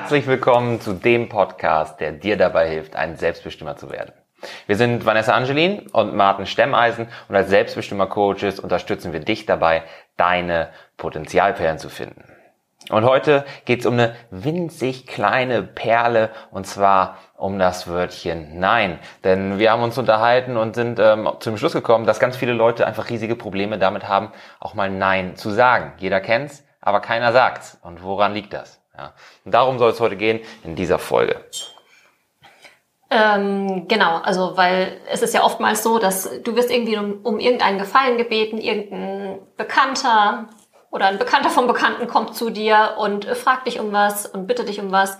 Herzlich 0.00 0.28
willkommen 0.28 0.80
zu 0.80 0.92
dem 0.92 1.28
Podcast, 1.28 1.98
der 1.98 2.12
dir 2.12 2.36
dabei 2.36 2.68
hilft, 2.68 2.94
ein 2.94 3.16
Selbstbestimmer 3.16 3.76
zu 3.76 3.90
werden. 3.90 4.12
Wir 4.68 4.76
sind 4.76 5.04
Vanessa 5.04 5.34
Angelin 5.34 5.88
und 5.88 6.14
Martin 6.14 6.46
Stemmeisen 6.46 7.08
und 7.28 7.34
als 7.34 7.50
Selbstbestimmer-Coaches 7.50 8.60
unterstützen 8.60 9.12
wir 9.12 9.18
dich 9.18 9.44
dabei, 9.44 9.82
deine 10.16 10.68
Potenzialperlen 10.98 11.78
zu 11.78 11.88
finden. 11.88 12.22
Und 12.90 13.04
heute 13.04 13.44
geht 13.64 13.80
es 13.80 13.86
um 13.86 13.94
eine 13.94 14.14
winzig 14.30 15.08
kleine 15.08 15.64
Perle 15.64 16.30
und 16.52 16.64
zwar 16.64 17.18
um 17.36 17.58
das 17.58 17.88
Wörtchen 17.88 18.60
Nein. 18.60 19.00
Denn 19.24 19.58
wir 19.58 19.72
haben 19.72 19.82
uns 19.82 19.98
unterhalten 19.98 20.56
und 20.56 20.76
sind 20.76 21.00
ähm, 21.00 21.28
zum 21.40 21.56
Schluss 21.56 21.72
gekommen, 21.72 22.06
dass 22.06 22.20
ganz 22.20 22.36
viele 22.36 22.52
Leute 22.52 22.86
einfach 22.86 23.10
riesige 23.10 23.34
Probleme 23.34 23.80
damit 23.80 24.06
haben, 24.06 24.30
auch 24.60 24.74
mal 24.74 24.90
Nein 24.90 25.34
zu 25.34 25.50
sagen. 25.50 25.94
Jeder 25.98 26.20
kennt's, 26.20 26.62
aber 26.80 27.00
keiner 27.00 27.32
sagt's. 27.32 27.78
Und 27.82 28.02
woran 28.02 28.34
liegt 28.34 28.52
das? 28.52 28.80
Ja. 28.96 29.14
Und 29.44 29.52
darum 29.52 29.78
soll 29.78 29.90
es 29.90 30.00
heute 30.00 30.16
gehen 30.16 30.40
in 30.64 30.74
dieser 30.74 30.98
Folge. 30.98 31.44
Ähm, 33.10 33.88
genau, 33.88 34.18
also 34.18 34.56
weil 34.56 35.00
es 35.10 35.22
ist 35.22 35.32
ja 35.32 35.42
oftmals 35.42 35.82
so, 35.82 35.98
dass 35.98 36.28
du 36.42 36.56
wirst 36.56 36.70
irgendwie 36.70 36.98
um, 36.98 37.20
um 37.22 37.40
irgendeinen 37.40 37.78
Gefallen 37.78 38.18
gebeten, 38.18 38.58
irgendein 38.58 39.38
Bekannter 39.56 40.48
oder 40.90 41.06
ein 41.06 41.18
Bekannter 41.18 41.48
vom 41.48 41.66
Bekannten 41.66 42.06
kommt 42.06 42.34
zu 42.34 42.50
dir 42.50 42.96
und 42.98 43.24
fragt 43.24 43.66
dich 43.66 43.80
um 43.80 43.92
was 43.92 44.26
und 44.26 44.46
bittet 44.46 44.68
dich 44.68 44.80
um 44.80 44.92
was. 44.92 45.18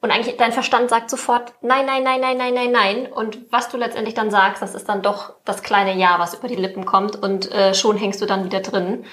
Und 0.00 0.12
eigentlich 0.12 0.36
dein 0.36 0.52
Verstand 0.52 0.90
sagt 0.90 1.10
sofort 1.10 1.54
nein, 1.60 1.86
nein, 1.86 2.04
nein, 2.04 2.20
nein, 2.20 2.36
nein, 2.36 2.54
nein, 2.54 2.70
nein. 2.70 3.06
Und 3.12 3.52
was 3.52 3.68
du 3.68 3.76
letztendlich 3.76 4.14
dann 4.14 4.30
sagst, 4.30 4.62
das 4.62 4.74
ist 4.74 4.88
dann 4.88 5.02
doch 5.02 5.34
das 5.44 5.62
kleine 5.62 5.94
Ja, 5.94 6.18
was 6.18 6.34
über 6.34 6.48
die 6.48 6.56
Lippen 6.56 6.86
kommt 6.86 7.16
und 7.16 7.50
äh, 7.52 7.74
schon 7.74 7.96
hängst 7.96 8.20
du 8.20 8.26
dann 8.26 8.44
wieder 8.44 8.60
drin. 8.60 9.04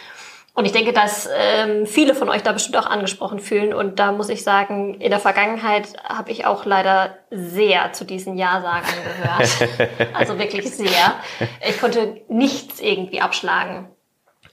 Und 0.55 0.63
ich 0.63 0.71
denke, 0.71 0.93
dass 0.93 1.29
ähm, 1.37 1.85
viele 1.85 2.15
von 2.15 2.29
euch 2.29 2.41
da 2.41 2.53
bestimmt 2.53 2.77
auch 2.77 2.85
angesprochen 2.85 3.39
fühlen. 3.39 3.73
Und 3.73 3.99
da 3.99 4.13
muss 4.13 4.29
ich 4.29 4.41
sagen, 4.41 5.01
in 5.01 5.09
der 5.09 5.19
Vergangenheit 5.19 5.89
habe 6.01 6.31
ich 6.31 6.45
auch 6.45 6.63
leider 6.63 7.17
sehr 7.29 7.91
zu 7.91 8.05
diesen 8.05 8.37
Ja-Sagern 8.37 8.95
gehört. 9.03 10.13
also 10.13 10.39
wirklich 10.39 10.71
sehr. 10.71 11.15
Ich 11.67 11.79
konnte 11.81 12.21
nichts 12.29 12.79
irgendwie 12.79 13.19
abschlagen. 13.19 13.89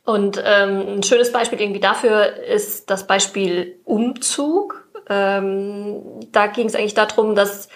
Und 0.04 0.42
ähm, 0.44 0.96
ein 0.96 1.02
schönes 1.04 1.30
Beispiel 1.30 1.60
irgendwie 1.60 1.80
dafür 1.80 2.36
ist 2.36 2.90
das 2.90 3.06
Beispiel 3.06 3.78
Umzug. 3.84 4.88
Ähm, 5.08 6.02
da 6.32 6.48
ging 6.48 6.66
es 6.66 6.74
eigentlich 6.74 6.94
darum, 6.94 7.36
dass, 7.36 7.68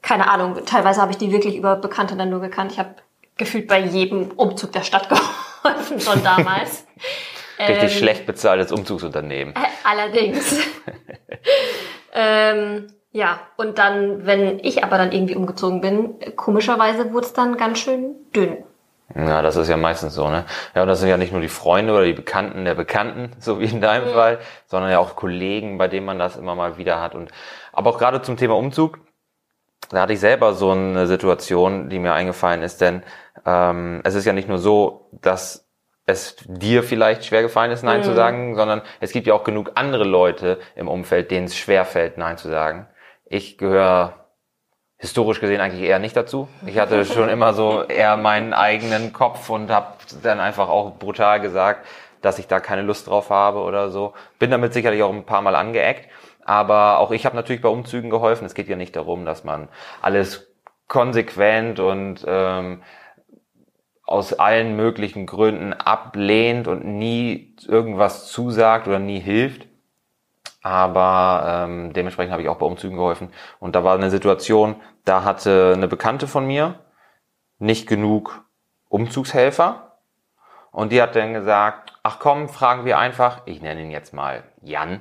keine 0.00 0.30
Ahnung, 0.30 0.64
teilweise 0.64 1.02
habe 1.02 1.12
ich 1.12 1.18
die 1.18 1.32
wirklich 1.32 1.56
über 1.56 1.76
Bekannte 1.76 2.16
dann 2.16 2.30
nur 2.30 2.40
gekannt. 2.40 2.72
Ich 2.72 2.78
habe 2.78 2.94
gefühlt 3.36 3.68
bei 3.68 3.80
jedem 3.80 4.30
Umzug 4.30 4.72
der 4.72 4.82
Stadt 4.82 5.08
geholfen, 5.10 5.28
schon 5.98 6.22
damals. 6.22 6.86
Richtig 7.58 7.82
ähm, 7.82 7.98
schlecht 7.98 8.26
bezahltes 8.26 8.72
Umzugsunternehmen. 8.72 9.54
Äh, 9.54 9.58
allerdings. 9.84 10.58
ähm, 12.14 12.86
ja, 13.12 13.40
und 13.56 13.78
dann, 13.78 14.24
wenn 14.24 14.60
ich 14.60 14.84
aber 14.84 14.96
dann 14.96 15.12
irgendwie 15.12 15.34
umgezogen 15.34 15.80
bin, 15.80 16.14
komischerweise 16.36 17.12
wurde 17.12 17.26
es 17.26 17.32
dann 17.32 17.56
ganz 17.56 17.80
schön 17.80 18.14
dünn. 18.34 18.64
Ja, 19.14 19.42
das 19.42 19.56
ist 19.56 19.68
ja 19.68 19.76
meistens 19.76 20.14
so, 20.14 20.28
ne? 20.28 20.44
Ja, 20.74 20.82
und 20.82 20.88
das 20.88 21.00
sind 21.00 21.08
ja 21.08 21.16
nicht 21.16 21.32
nur 21.32 21.40
die 21.40 21.48
Freunde 21.48 21.92
oder 21.92 22.04
die 22.04 22.12
Bekannten 22.12 22.64
der 22.64 22.74
Bekannten, 22.74 23.32
so 23.40 23.60
wie 23.60 23.64
in 23.64 23.80
deinem 23.80 24.08
mhm. 24.08 24.12
Fall, 24.12 24.38
sondern 24.66 24.90
ja 24.90 24.98
auch 25.00 25.16
Kollegen, 25.16 25.78
bei 25.78 25.88
denen 25.88 26.06
man 26.06 26.18
das 26.18 26.36
immer 26.36 26.54
mal 26.54 26.78
wieder 26.78 27.00
hat. 27.00 27.14
Und 27.14 27.30
aber 27.72 27.90
auch 27.90 27.98
gerade 27.98 28.22
zum 28.22 28.36
Thema 28.36 28.56
Umzug, 28.56 29.00
da 29.90 30.02
hatte 30.02 30.12
ich 30.12 30.20
selber 30.20 30.54
so 30.54 30.70
eine 30.70 31.06
Situation, 31.06 31.88
die 31.88 31.98
mir 31.98 32.14
eingefallen 32.14 32.62
ist, 32.62 32.80
denn 32.80 33.02
ähm, 33.44 34.00
es 34.04 34.14
ist 34.14 34.24
ja 34.24 34.32
nicht 34.32 34.48
nur 34.48 34.58
so, 34.58 35.10
dass 35.12 35.68
es 36.06 36.36
dir 36.46 36.82
vielleicht 36.82 37.24
schwer 37.24 37.42
gefallen 37.42 37.70
ist, 37.70 37.82
Nein 37.82 38.00
mhm. 38.00 38.04
zu 38.04 38.14
sagen, 38.14 38.54
sondern 38.54 38.82
es 39.00 39.12
gibt 39.12 39.26
ja 39.26 39.34
auch 39.34 39.44
genug 39.44 39.72
andere 39.74 40.04
Leute 40.04 40.58
im 40.76 40.88
Umfeld, 40.88 41.30
denen 41.30 41.46
es 41.46 41.56
schwer 41.56 41.84
fällt, 41.84 42.18
Nein 42.18 42.38
zu 42.38 42.48
sagen. 42.48 42.88
Ich 43.24 43.58
gehöre 43.58 44.26
historisch 44.96 45.40
gesehen 45.40 45.60
eigentlich 45.60 45.88
eher 45.88 45.98
nicht 45.98 46.16
dazu. 46.16 46.48
Ich 46.66 46.78
hatte 46.78 47.04
schon 47.06 47.28
immer 47.28 47.54
so 47.54 47.82
eher 47.82 48.16
meinen 48.16 48.52
eigenen 48.52 49.12
Kopf 49.12 49.50
und 49.50 49.70
habe 49.70 49.94
dann 50.22 50.40
einfach 50.40 50.68
auch 50.68 50.98
brutal 50.98 51.40
gesagt, 51.40 51.86
dass 52.20 52.38
ich 52.38 52.46
da 52.46 52.60
keine 52.60 52.82
Lust 52.82 53.06
drauf 53.06 53.30
habe 53.30 53.60
oder 53.60 53.90
so. 53.90 54.12
Bin 54.38 54.50
damit 54.50 54.74
sicherlich 54.74 55.02
auch 55.02 55.12
ein 55.12 55.24
paar 55.24 55.40
Mal 55.42 55.54
angeeckt. 55.54 56.08
Aber 56.50 56.98
auch 56.98 57.12
ich 57.12 57.26
habe 57.26 57.36
natürlich 57.36 57.62
bei 57.62 57.68
Umzügen 57.68 58.10
geholfen. 58.10 58.44
Es 58.44 58.54
geht 58.54 58.68
ja 58.68 58.74
nicht 58.74 58.96
darum, 58.96 59.24
dass 59.24 59.44
man 59.44 59.68
alles 60.02 60.52
konsequent 60.88 61.78
und 61.78 62.24
ähm, 62.26 62.82
aus 64.02 64.32
allen 64.32 64.74
möglichen 64.74 65.26
Gründen 65.26 65.72
ablehnt 65.72 66.66
und 66.66 66.84
nie 66.84 67.54
irgendwas 67.68 68.32
zusagt 68.32 68.88
oder 68.88 68.98
nie 68.98 69.20
hilft. 69.20 69.68
Aber 70.60 71.44
ähm, 71.68 71.92
dementsprechend 71.92 72.32
habe 72.32 72.42
ich 72.42 72.48
auch 72.48 72.58
bei 72.58 72.66
Umzügen 72.66 72.96
geholfen. 72.96 73.32
Und 73.60 73.76
da 73.76 73.84
war 73.84 73.94
eine 73.94 74.10
Situation, 74.10 74.74
da 75.04 75.22
hatte 75.22 75.74
eine 75.76 75.86
Bekannte 75.86 76.26
von 76.26 76.48
mir 76.48 76.80
nicht 77.60 77.86
genug 77.86 78.44
Umzugshelfer. 78.88 79.98
Und 80.72 80.90
die 80.90 81.00
hat 81.00 81.14
dann 81.14 81.32
gesagt, 81.32 81.92
ach 82.02 82.18
komm, 82.18 82.48
fragen 82.48 82.84
wir 82.84 82.98
einfach, 82.98 83.42
ich 83.44 83.62
nenne 83.62 83.82
ihn 83.82 83.92
jetzt 83.92 84.12
mal 84.12 84.42
Jan, 84.62 85.00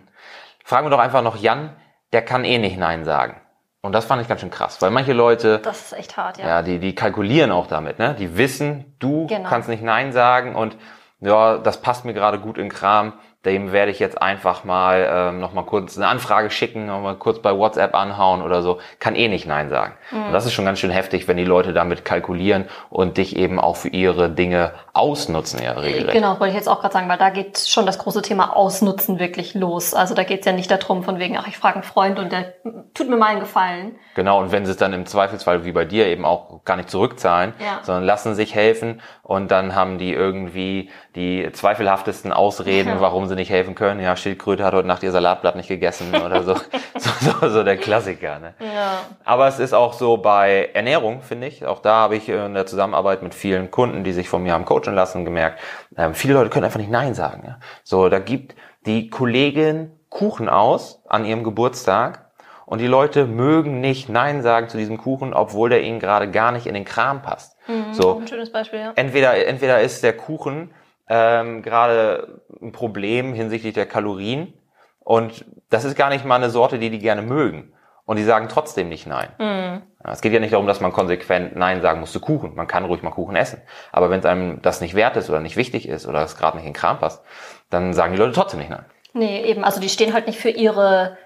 fragen 0.69 0.85
wir 0.85 0.91
doch 0.91 0.99
einfach 0.99 1.23
noch 1.23 1.35
Jan, 1.35 1.75
der 2.13 2.21
kann 2.21 2.45
eh 2.45 2.59
nicht 2.59 2.77
Nein 2.77 3.03
sagen. 3.03 3.41
Und 3.81 3.93
das 3.93 4.05
fand 4.05 4.21
ich 4.21 4.27
ganz 4.27 4.41
schön 4.41 4.51
krass, 4.51 4.79
weil 4.81 4.91
manche 4.91 5.13
Leute, 5.13 5.57
das 5.59 5.81
ist 5.81 5.93
echt 5.93 6.15
hart, 6.15 6.37
ja. 6.37 6.47
Ja, 6.47 6.61
die, 6.61 6.77
die 6.77 6.93
kalkulieren 6.93 7.51
auch 7.51 7.65
damit, 7.65 7.97
ne? 7.97 8.15
Die 8.19 8.37
wissen, 8.37 8.95
du 8.99 9.25
genau. 9.25 9.49
kannst 9.49 9.67
nicht 9.67 9.81
Nein 9.81 10.11
sagen 10.11 10.55
und 10.55 10.77
ja, 11.21 11.57
das 11.57 11.81
passt 11.81 12.05
mir 12.05 12.13
gerade 12.13 12.39
gut 12.39 12.59
in 12.59 12.69
Kram 12.69 13.13
dem 13.45 13.71
werde 13.71 13.89
ich 13.89 13.99
jetzt 13.99 14.21
einfach 14.21 14.65
mal 14.65 15.07
ähm, 15.09 15.39
noch 15.39 15.53
mal 15.53 15.63
kurz 15.63 15.95
eine 15.95 16.07
Anfrage 16.07 16.49
schicken, 16.49 16.87
noch 16.87 16.99
mal 16.99 17.15
kurz 17.15 17.39
bei 17.39 17.55
WhatsApp 17.55 17.95
anhauen 17.95 18.41
oder 18.41 18.61
so. 18.61 18.79
Kann 18.99 19.15
eh 19.15 19.29
nicht 19.29 19.47
Nein 19.47 19.69
sagen. 19.69 19.93
Mhm. 20.11 20.25
Und 20.25 20.33
das 20.33 20.45
ist 20.45 20.51
schon 20.51 20.65
ganz 20.65 20.79
schön 20.79 20.89
heftig, 20.89 21.29
wenn 21.29 21.37
die 21.37 21.45
Leute 21.45 21.71
damit 21.71 22.03
kalkulieren 22.03 22.65
und 22.89 23.17
dich 23.17 23.37
eben 23.37 23.57
auch 23.57 23.77
für 23.77 23.87
ihre 23.87 24.29
Dinge 24.29 24.73
ausnutzen, 24.99 25.61
ja, 25.63 25.73
regelrecht. 25.73 26.13
Genau, 26.13 26.39
wollte 26.39 26.49
ich 26.49 26.55
jetzt 26.55 26.67
auch 26.67 26.81
gerade 26.81 26.93
sagen, 26.93 27.09
weil 27.09 27.17
da 27.17 27.29
geht 27.29 27.57
schon 27.57 27.85
das 27.85 27.97
große 27.97 28.21
Thema 28.21 28.55
Ausnutzen 28.55 29.19
wirklich 29.19 29.53
los. 29.53 29.93
Also 29.93 30.13
da 30.13 30.23
geht 30.23 30.41
es 30.41 30.45
ja 30.45 30.51
nicht 30.51 30.69
darum, 30.69 31.03
von 31.03 31.19
wegen, 31.19 31.37
ach, 31.37 31.47
ich 31.47 31.57
frage 31.57 31.75
einen 31.75 31.83
Freund 31.83 32.19
und 32.19 32.31
der 32.31 32.53
tut 32.93 33.09
mir 33.09 33.17
mal 33.17 33.27
einen 33.27 33.39
Gefallen. 33.39 33.95
Genau, 34.15 34.39
und 34.39 34.51
wenn 34.51 34.65
sie 34.65 34.71
es 34.71 34.77
dann 34.77 34.93
im 34.93 35.05
Zweifelsfall 35.05 35.65
wie 35.65 35.71
bei 35.71 35.85
dir 35.85 36.07
eben 36.07 36.25
auch 36.25 36.63
gar 36.65 36.75
nicht 36.75 36.89
zurückzahlen, 36.89 37.53
ja. 37.59 37.79
sondern 37.83 38.03
lassen 38.03 38.35
sich 38.35 38.53
helfen 38.53 39.01
und 39.23 39.51
dann 39.51 39.75
haben 39.75 39.97
die 39.97 40.13
irgendwie 40.13 40.89
die 41.15 41.49
zweifelhaftesten 41.51 42.33
Ausreden, 42.33 42.95
warum 42.99 43.27
sie 43.27 43.35
nicht 43.35 43.49
helfen 43.49 43.75
können. 43.75 43.99
Ja, 43.99 44.15
Schildkröte 44.15 44.63
hat 44.63 44.73
heute 44.73 44.87
Nacht 44.87 45.03
ihr 45.03 45.11
Salatblatt 45.11 45.55
nicht 45.55 45.67
gegessen 45.67 46.13
oder 46.15 46.43
so. 46.43 46.55
so, 46.97 47.09
so, 47.19 47.49
so 47.49 47.63
der 47.63 47.77
Klassiker. 47.77 48.39
Ne? 48.39 48.53
Ja. 48.59 49.01
Aber 49.23 49.47
es 49.47 49.59
ist 49.59 49.73
auch 49.73 49.93
so 49.93 50.17
bei 50.17 50.69
Ernährung, 50.73 51.21
finde 51.21 51.47
ich. 51.47 51.65
Auch 51.65 51.79
da 51.79 51.95
habe 51.95 52.15
ich 52.15 52.29
in 52.29 52.53
der 52.53 52.65
Zusammenarbeit 52.65 53.23
mit 53.23 53.33
vielen 53.33 53.71
Kunden, 53.71 54.03
die 54.03 54.13
sich 54.13 54.29
von 54.29 54.43
mir 54.43 54.53
haben 54.53 54.65
coachen 54.65 54.88
lassen, 54.93 55.25
gemerkt, 55.25 55.59
ähm, 55.97 56.13
viele 56.13 56.33
Leute 56.33 56.49
können 56.49 56.65
einfach 56.65 56.79
nicht 56.79 56.91
Nein 56.91 57.13
sagen. 57.13 57.43
Ja? 57.45 57.59
So, 57.83 58.09
da 58.09 58.19
gibt 58.19 58.55
die 58.85 59.09
Kollegin 59.09 59.91
Kuchen 60.09 60.49
aus 60.49 61.01
an 61.07 61.25
ihrem 61.25 61.43
Geburtstag 61.43 62.29
und 62.65 62.79
die 62.79 62.87
Leute 62.87 63.25
mögen 63.25 63.79
nicht 63.79 64.09
Nein 64.09 64.41
sagen 64.41 64.69
zu 64.69 64.77
diesem 64.77 64.97
Kuchen, 64.97 65.33
obwohl 65.33 65.69
der 65.69 65.83
ihnen 65.83 65.99
gerade 65.99 66.29
gar 66.29 66.51
nicht 66.51 66.67
in 66.67 66.73
den 66.73 66.85
Kram 66.85 67.21
passt. 67.21 67.57
Mhm, 67.67 67.93
so, 67.93 68.19
ein 68.19 68.27
schönes 68.27 68.51
Beispiel, 68.51 68.79
ja. 68.79 68.91
Entweder, 68.95 69.45
entweder 69.47 69.81
ist 69.81 70.03
der 70.03 70.13
Kuchen 70.13 70.71
ähm, 71.07 71.63
gerade 71.63 72.41
ein 72.61 72.71
Problem 72.71 73.33
hinsichtlich 73.33 73.73
der 73.73 73.87
Kalorien. 73.87 74.53
Und 74.99 75.45
das 75.69 75.83
ist 75.83 75.95
gar 75.95 76.09
nicht 76.09 76.25
mal 76.25 76.35
eine 76.35 76.51
Sorte, 76.51 76.77
die 76.77 76.91
die 76.91 76.99
gerne 76.99 77.23
mögen. 77.23 77.73
Und 78.09 78.15
die 78.15 78.23
sagen 78.23 78.47
trotzdem 78.49 78.89
nicht 78.89 79.05
Nein. 79.05 79.29
Mhm. 79.37 79.83
Es 80.03 80.21
geht 80.21 80.33
ja 80.33 80.39
nicht 80.39 80.51
darum, 80.51 80.65
dass 80.65 80.81
man 80.81 80.91
konsequent 80.91 81.55
Nein 81.55 81.83
sagen 81.83 81.99
muss 81.99 82.11
zu 82.11 82.19
Kuchen. 82.19 82.55
Man 82.55 82.65
kann 82.65 82.85
ruhig 82.85 83.03
mal 83.03 83.11
Kuchen 83.11 83.35
essen. 83.35 83.61
Aber 83.91 84.09
wenn 84.09 84.19
es 84.19 84.25
einem 84.25 84.63
das 84.63 84.81
nicht 84.81 84.95
wert 84.95 85.15
ist 85.15 85.29
oder 85.29 85.39
nicht 85.39 85.57
wichtig 85.57 85.87
ist 85.87 86.07
oder 86.07 86.23
es 86.23 86.35
gerade 86.35 86.57
nicht 86.57 86.65
in 86.65 86.71
den 86.71 86.75
Kram 86.75 86.97
passt, 86.97 87.23
dann 87.69 87.93
sagen 87.93 88.13
die 88.13 88.17
Leute 88.17 88.31
trotzdem 88.31 88.61
nicht 88.61 88.71
Nein. 88.71 88.83
Nee, 89.13 89.43
eben. 89.43 89.63
Also 89.63 89.79
die 89.79 89.89
stehen 89.89 90.13
halt 90.13 90.25
nicht 90.25 90.39
für 90.39 90.49
ihre, 90.49 91.19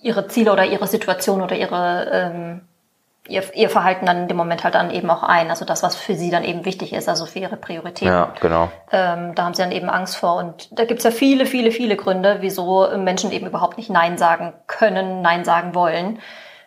ihre 0.00 0.28
Ziele 0.28 0.50
oder 0.50 0.64
ihre 0.64 0.86
Situation 0.86 1.42
oder 1.42 1.56
ihre 1.56 2.08
ähm, 2.10 2.60
ihr, 3.28 3.42
ihr 3.54 3.70
Verhalten 3.70 4.06
dann 4.06 4.22
in 4.22 4.28
dem 4.28 4.36
Moment 4.36 4.64
halt 4.64 4.74
dann 4.74 4.90
eben 4.90 5.10
auch 5.10 5.22
ein. 5.22 5.50
Also 5.50 5.64
das, 5.64 5.82
was 5.82 5.96
für 5.96 6.14
sie 6.14 6.30
dann 6.30 6.44
eben 6.44 6.64
wichtig 6.64 6.92
ist, 6.92 7.08
also 7.08 7.26
für 7.26 7.38
ihre 7.38 7.56
Prioritäten. 7.56 8.12
Ja, 8.12 8.34
genau. 8.40 8.70
Ähm, 8.90 9.34
da 9.34 9.44
haben 9.44 9.54
sie 9.54 9.62
dann 9.62 9.72
eben 9.72 9.88
Angst 9.88 10.16
vor. 10.16 10.36
Und 10.36 10.68
da 10.78 10.84
gibt's 10.84 11.04
ja 11.04 11.10
viele, 11.10 11.46
viele, 11.46 11.70
viele 11.70 11.96
Gründe, 11.96 12.38
wieso 12.40 12.88
Menschen 12.96 13.32
eben 13.32 13.46
überhaupt 13.46 13.76
nicht 13.76 13.90
Nein 13.90 14.18
sagen 14.18 14.52
können, 14.66 15.22
Nein 15.22 15.44
sagen 15.44 15.74
wollen. 15.74 16.18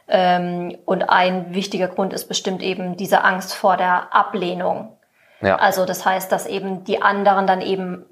Ähm, 0.07 0.77
und 0.85 1.09
ein 1.09 1.53
wichtiger 1.53 1.88
Grund 1.88 2.13
ist 2.13 2.27
bestimmt 2.27 2.61
eben 2.61 2.97
diese 2.97 3.23
Angst 3.23 3.53
vor 3.55 3.77
der 3.77 4.13
Ablehnung. 4.13 4.97
Ja. 5.41 5.57
Also 5.57 5.85
das 5.85 6.05
heißt, 6.05 6.31
dass 6.31 6.45
eben 6.45 6.83
die 6.83 7.01
anderen 7.01 7.47
dann 7.47 7.61
eben 7.61 8.05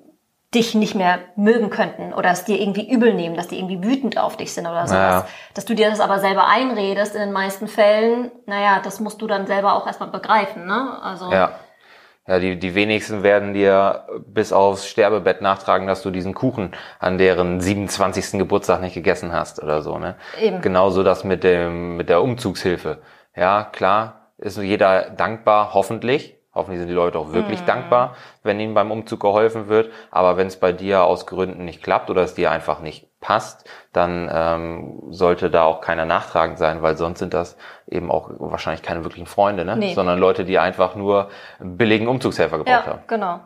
dich 0.54 0.76
nicht 0.76 0.96
mehr 0.96 1.20
mögen 1.38 1.70
könnten 1.70 2.14
oder 2.14 2.30
es 2.32 2.44
dir 2.44 2.60
irgendwie 2.60 2.90
übel 2.90 3.14
nehmen, 3.14 3.36
dass 3.36 3.48
die 3.48 3.58
irgendwie 3.58 3.82
wütend 3.84 4.18
auf 4.18 4.36
dich 4.36 4.54
sind 4.54 4.66
oder 4.68 4.86
sowas. 4.86 4.92
Naja. 4.92 5.28
Dass 5.54 5.66
du 5.66 5.74
dir 5.76 5.90
das 5.90 6.02
aber 6.02 6.20
selber 6.20 6.48
einredest 6.48 7.16
in 7.16 7.22
den 7.22 7.32
meisten 7.32 7.68
Fällen, 7.68 8.32
naja, 8.46 8.82
das 8.84 9.00
musst 9.00 9.22
du 9.22 9.28
dann 9.28 9.48
selber 9.48 9.76
auch 9.76 9.88
erstmal 9.88 10.10
begreifen, 10.10 10.66
ne? 10.66 11.00
Also. 11.02 11.32
Ja. 11.32 11.52
Ja, 12.28 12.38
die, 12.38 12.60
die 12.60 12.76
wenigsten 12.76 13.24
werden 13.24 13.54
dir 13.54 14.08
bis 14.28 14.54
aufs 14.54 14.88
Sterbebett 14.88 15.42
nachtragen, 15.42 15.88
dass 15.88 16.04
du 16.04 16.12
diesen 16.12 16.36
Kuchen 16.36 16.72
an 17.00 17.18
deren 17.18 17.60
27. 17.60 18.38
Geburtstag 18.38 18.80
nicht 18.80 18.94
gegessen 18.94 19.34
hast 19.34 19.62
oder 19.62 19.82
so, 19.82 19.98
ne? 19.98 20.16
Eben. 20.40 20.62
Genauso 20.62 21.02
das 21.02 21.24
mit 21.24 21.44
dem, 21.44 21.98
mit 21.98 22.10
der 22.10 22.22
Umzugshilfe. 22.22 23.02
Ja, 23.36 23.64
klar, 23.64 24.34
ist 24.38 24.60
jeder 24.60 25.10
dankbar, 25.10 25.74
hoffentlich. 25.74 26.38
Hoffentlich 26.54 26.80
sind 26.80 26.90
die 26.90 26.94
Leute 26.94 27.18
auch 27.18 27.32
wirklich 27.32 27.62
Mhm. 27.62 27.66
dankbar, 27.66 28.16
wenn 28.44 28.60
ihnen 28.60 28.74
beim 28.74 28.92
Umzug 28.92 29.22
geholfen 29.22 29.70
wird. 29.70 29.90
Aber 30.12 30.36
wenn 30.38 30.48
es 30.48 30.60
bei 30.60 30.74
dir 30.74 31.04
aus 31.04 31.26
Gründen 31.26 31.64
nicht 31.64 31.82
klappt 31.82 32.10
oder 32.10 32.24
es 32.24 32.34
dir 32.34 32.52
einfach 32.52 32.82
nicht 32.82 33.08
passt, 33.22 33.70
dann 33.94 34.30
ähm, 34.34 35.02
sollte 35.12 35.50
da 35.50 35.64
auch 35.64 35.80
keiner 35.80 36.06
nachtragend 36.06 36.58
sein, 36.58 36.82
weil 36.82 36.98
sonst 36.98 37.20
sind 37.20 37.34
das 37.34 37.56
eben 37.88 38.12
auch 38.12 38.30
wahrscheinlich 38.38 38.82
keine 38.82 39.04
wirklichen 39.04 39.28
Freunde, 39.28 39.64
ne? 39.64 39.78
Nee. 39.78 39.94
sondern 39.94 40.20
Leute, 40.20 40.44
die 40.44 40.60
einfach 40.60 40.96
nur 40.96 41.30
billigen 41.60 42.08
Umzugshelfer 42.08 42.58
gebraucht 42.58 42.86
Ja, 42.86 42.92
haben. 42.94 43.04
genau. 43.08 43.40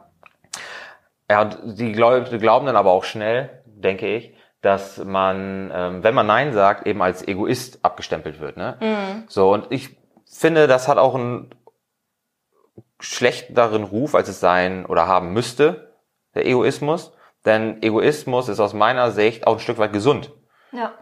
Ja, 1.29 1.45
die 1.45 1.93
Leute 1.93 2.37
glauben 2.37 2.65
dann 2.67 2.75
aber 2.75 2.91
auch 2.91 3.03
schnell, 3.03 3.49
denke 3.65 4.07
ich, 4.07 4.33
dass 4.61 5.03
man, 5.03 5.71
ähm, 5.75 6.03
wenn 6.03 6.15
man 6.15 6.27
Nein 6.27 6.53
sagt, 6.53 6.87
eben 6.87 7.01
als 7.01 7.27
Egoist 7.27 7.83
abgestempelt 7.83 8.39
wird. 8.39 8.57
Ne? 8.57 8.77
So, 9.27 9.51
und 9.51 9.67
ich 9.69 9.97
finde, 10.25 10.67
das 10.67 10.87
hat 10.87 10.97
auch 10.97 11.15
einen 11.15 11.49
schlechteren 13.05 13.83
Ruf, 13.83 14.15
als 14.15 14.29
es 14.29 14.39
sein 14.39 14.85
oder 14.85 15.07
haben 15.07 15.33
müsste, 15.33 15.93
der 16.33 16.45
Egoismus. 16.45 17.13
Denn 17.45 17.81
Egoismus 17.81 18.49
ist 18.49 18.59
aus 18.59 18.73
meiner 18.73 19.11
Sicht 19.11 19.45
auch 19.45 19.53
ein 19.53 19.59
Stück 19.59 19.77
weit 19.77 19.93
gesund. 19.93 20.31
Ja. 20.71 20.93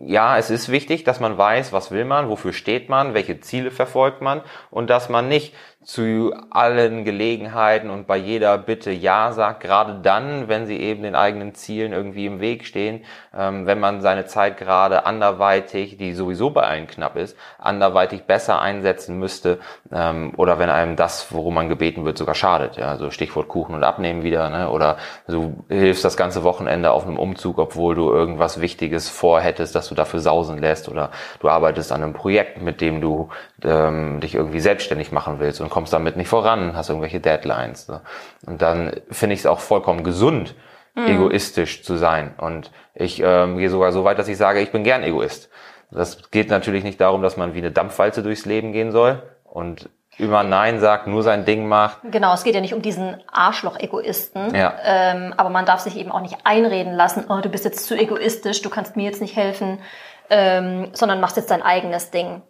Ja, 0.00 0.38
es 0.38 0.50
ist 0.50 0.68
wichtig, 0.68 1.02
dass 1.02 1.18
man 1.18 1.36
weiß, 1.36 1.72
was 1.72 1.90
will 1.90 2.04
man, 2.04 2.28
wofür 2.28 2.52
steht 2.52 2.88
man, 2.88 3.14
welche 3.14 3.40
Ziele 3.40 3.70
verfolgt 3.70 4.22
man 4.22 4.42
und 4.70 4.90
dass 4.90 5.08
man 5.08 5.28
nicht 5.28 5.54
zu 5.88 6.34
allen 6.50 7.06
Gelegenheiten 7.06 7.88
und 7.88 8.06
bei 8.06 8.18
jeder 8.18 8.58
Bitte 8.58 8.90
Ja 8.90 9.32
sagt, 9.32 9.60
gerade 9.60 10.00
dann, 10.02 10.46
wenn 10.46 10.66
sie 10.66 10.76
eben 10.76 11.02
den 11.02 11.14
eigenen 11.14 11.54
Zielen 11.54 11.94
irgendwie 11.94 12.26
im 12.26 12.40
Weg 12.40 12.66
stehen, 12.66 13.06
ähm, 13.34 13.64
wenn 13.64 13.80
man 13.80 14.02
seine 14.02 14.26
Zeit 14.26 14.58
gerade 14.58 15.06
anderweitig, 15.06 15.96
die 15.96 16.12
sowieso 16.12 16.50
bei 16.50 16.64
einem 16.64 16.88
knapp 16.88 17.16
ist, 17.16 17.38
anderweitig 17.56 18.24
besser 18.24 18.60
einsetzen 18.60 19.18
müsste 19.18 19.60
ähm, 19.90 20.34
oder 20.36 20.58
wenn 20.58 20.68
einem 20.68 20.94
das, 20.94 21.32
worum 21.32 21.54
man 21.54 21.70
gebeten 21.70 22.04
wird, 22.04 22.18
sogar 22.18 22.34
schadet. 22.34 22.76
Ja, 22.76 22.88
also 22.88 23.10
Stichwort 23.10 23.48
Kuchen 23.48 23.74
und 23.74 23.82
Abnehmen 23.82 24.22
wieder, 24.22 24.50
ne? 24.50 24.68
oder 24.68 24.98
du 25.26 25.64
hilfst 25.70 26.04
das 26.04 26.18
ganze 26.18 26.44
Wochenende 26.44 26.90
auf 26.90 27.06
einem 27.06 27.18
Umzug, 27.18 27.56
obwohl 27.56 27.94
du 27.94 28.12
irgendwas 28.12 28.60
Wichtiges 28.60 29.08
vorhättest, 29.08 29.74
dass 29.74 29.88
du 29.88 29.94
dafür 29.94 30.20
sausen 30.20 30.58
lässt 30.58 30.90
oder 30.90 31.12
du 31.40 31.48
arbeitest 31.48 31.92
an 31.92 32.02
einem 32.02 32.12
Projekt, 32.12 32.60
mit 32.60 32.82
dem 32.82 33.00
du 33.00 33.30
ähm, 33.64 34.20
dich 34.20 34.34
irgendwie 34.34 34.60
selbstständig 34.60 35.12
machen 35.12 35.36
willst 35.38 35.62
und 35.62 35.77
kommst 35.78 35.92
damit 35.92 36.16
nicht 36.16 36.26
voran, 36.26 36.74
hast 36.74 36.88
irgendwelche 36.88 37.20
Deadlines. 37.20 37.86
Ne? 37.86 38.00
Und 38.46 38.62
dann 38.62 39.00
finde 39.12 39.34
ich 39.34 39.40
es 39.40 39.46
auch 39.46 39.60
vollkommen 39.60 40.02
gesund, 40.02 40.56
egoistisch 41.06 41.84
zu 41.84 41.96
sein. 41.96 42.34
Und 42.36 42.72
ich 42.94 43.22
ähm, 43.24 43.58
gehe 43.58 43.70
sogar 43.70 43.92
so 43.92 44.02
weit, 44.02 44.18
dass 44.18 44.26
ich 44.26 44.36
sage, 44.36 44.58
ich 44.60 44.72
bin 44.72 44.82
gern 44.82 45.04
Egoist. 45.04 45.50
Das 45.92 46.32
geht 46.32 46.50
natürlich 46.50 46.82
nicht 46.82 47.00
darum, 47.00 47.22
dass 47.22 47.36
man 47.36 47.54
wie 47.54 47.58
eine 47.58 47.70
Dampfwalze 47.70 48.24
durchs 48.24 48.44
Leben 48.44 48.72
gehen 48.72 48.90
soll 48.90 49.22
und 49.44 49.88
immer 50.18 50.42
Nein 50.42 50.80
sagt, 50.80 51.06
nur 51.06 51.22
sein 51.22 51.44
Ding 51.44 51.68
macht. 51.68 51.98
Genau, 52.10 52.34
es 52.34 52.42
geht 52.42 52.56
ja 52.56 52.60
nicht 52.60 52.74
um 52.74 52.82
diesen 52.82 53.22
Arschloch-Egoisten. 53.30 54.52
Ja. 54.56 54.74
Ähm, 54.84 55.32
aber 55.36 55.50
man 55.50 55.64
darf 55.64 55.78
sich 55.78 55.96
eben 55.96 56.10
auch 56.10 56.22
nicht 56.22 56.38
einreden 56.42 56.94
lassen, 56.94 57.26
oh, 57.28 57.38
du 57.40 57.48
bist 57.48 57.64
jetzt 57.64 57.86
zu 57.86 57.96
egoistisch, 57.96 58.62
du 58.62 58.70
kannst 58.70 58.96
mir 58.96 59.04
jetzt 59.04 59.20
nicht 59.20 59.36
helfen, 59.36 59.78
ähm, 60.30 60.88
sondern 60.94 61.20
machst 61.20 61.36
jetzt 61.36 61.52
dein 61.52 61.62
eigenes 61.62 62.10
Ding. 62.10 62.42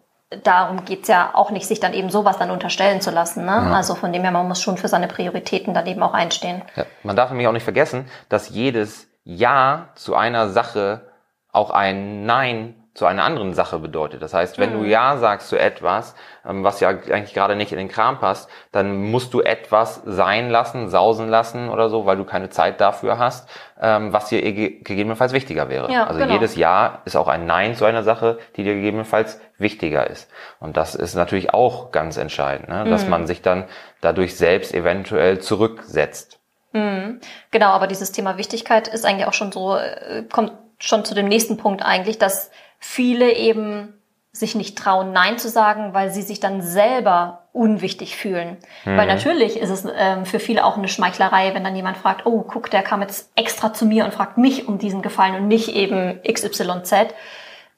Darum 0.43 0.85
geht's 0.85 1.07
ja 1.07 1.31
auch 1.33 1.49
nicht, 1.49 1.67
sich 1.67 1.79
dann 1.79 1.93
eben 1.93 2.11
sowas 2.11 2.37
dann 2.37 2.51
unterstellen 2.51 3.01
zu 3.01 3.09
lassen. 3.09 3.45
Ne? 3.45 3.75
Also 3.75 3.95
von 3.95 4.13
dem 4.13 4.21
her, 4.21 4.31
man 4.31 4.47
muss 4.47 4.61
schon 4.61 4.77
für 4.77 4.87
seine 4.87 5.07
Prioritäten 5.07 5.73
dann 5.73 5.87
eben 5.87 6.03
auch 6.03 6.13
einstehen. 6.13 6.61
Ja. 6.75 6.85
Man 7.01 7.15
darf 7.15 7.31
nämlich 7.31 7.47
auch 7.47 7.51
nicht 7.51 7.63
vergessen, 7.63 8.07
dass 8.29 8.49
jedes 8.49 9.07
Ja 9.23 9.89
zu 9.95 10.15
einer 10.15 10.49
Sache 10.49 11.09
auch 11.51 11.71
ein 11.71 12.27
Nein 12.27 12.78
zu 12.99 13.05
einer 13.05 13.23
anderen 13.23 13.53
Sache 13.53 13.79
bedeutet. 13.79 14.21
Das 14.21 14.33
heißt, 14.33 14.59
wenn 14.59 14.73
du 14.73 14.83
Ja 14.83 15.17
sagst 15.17 15.47
zu 15.49 15.57
etwas, 15.57 16.13
ähm, 16.45 16.63
was 16.63 16.79
ja 16.81 16.89
eigentlich 16.89 17.33
gerade 17.33 17.55
nicht 17.55 17.71
in 17.71 17.77
den 17.77 17.87
Kram 17.87 18.19
passt, 18.19 18.49
dann 18.71 19.09
musst 19.09 19.33
du 19.33 19.41
etwas 19.41 20.01
sein 20.05 20.49
lassen, 20.49 20.89
sausen 20.89 21.29
lassen 21.29 21.69
oder 21.69 21.89
so, 21.89 22.05
weil 22.05 22.17
du 22.17 22.25
keine 22.25 22.49
Zeit 22.49 22.79
dafür 22.81 23.17
hast, 23.17 23.49
ähm, 23.81 24.13
was 24.13 24.27
dir 24.29 24.41
ge- 24.41 24.81
gegebenenfalls 24.83 25.31
wichtiger 25.33 25.69
wäre. 25.69 25.91
Ja, 25.91 26.05
also 26.05 26.19
genau. 26.19 26.33
jedes 26.33 26.55
Ja 26.55 27.01
ist 27.05 27.15
auch 27.15 27.27
ein 27.29 27.45
Nein 27.45 27.73
zu 27.75 27.85
einer 27.85 28.03
Sache, 28.03 28.37
die 28.57 28.63
dir 28.63 28.75
gegebenenfalls 28.75 29.39
wichtiger 29.57 30.07
ist. 30.07 30.29
Und 30.59 30.75
das 30.77 30.93
ist 30.93 31.15
natürlich 31.15 31.53
auch 31.53 31.91
ganz 31.91 32.17
entscheidend, 32.17 32.69
ne? 32.69 32.85
dass 32.89 33.07
man 33.07 33.25
sich 33.27 33.41
dann 33.41 33.63
dadurch 34.01 34.35
selbst 34.37 34.73
eventuell 34.73 35.39
zurücksetzt. 35.39 36.39
Genau, 36.71 37.67
aber 37.67 37.87
dieses 37.87 38.11
Thema 38.11 38.37
Wichtigkeit 38.37 38.87
ist 38.89 39.05
eigentlich 39.05 39.25
auch 39.25 39.33
schon 39.33 39.51
so, 39.51 39.75
äh, 39.77 40.23
kommt 40.31 40.51
schon 40.77 41.03
zu 41.03 41.15
dem 41.15 41.27
nächsten 41.27 41.57
Punkt 41.57 41.83
eigentlich, 41.83 42.19
dass 42.19 42.51
viele 42.79 43.33
eben 43.33 43.93
sich 44.31 44.55
nicht 44.55 44.77
trauen, 44.77 45.11
Nein 45.11 45.37
zu 45.37 45.49
sagen, 45.49 45.93
weil 45.93 46.11
sie 46.11 46.21
sich 46.21 46.39
dann 46.39 46.61
selber 46.61 47.47
unwichtig 47.51 48.15
fühlen. 48.15 48.57
Weil 48.85 49.07
natürlich 49.07 49.59
ist 49.59 49.69
es 49.69 49.87
ähm, 49.97 50.25
für 50.25 50.39
viele 50.39 50.63
auch 50.63 50.77
eine 50.77 50.87
Schmeichlerei, 50.87 51.53
wenn 51.53 51.63
dann 51.63 51.75
jemand 51.75 51.97
fragt, 51.97 52.25
oh, 52.25 52.43
guck, 52.43 52.69
der 52.69 52.83
kam 52.83 53.01
jetzt 53.01 53.31
extra 53.35 53.73
zu 53.73 53.85
mir 53.85 54.05
und 54.05 54.13
fragt 54.13 54.37
mich 54.37 54.67
um 54.67 54.77
diesen 54.77 55.01
Gefallen 55.01 55.35
und 55.35 55.47
nicht 55.47 55.69
eben 55.69 56.21
XYZ. 56.23 57.13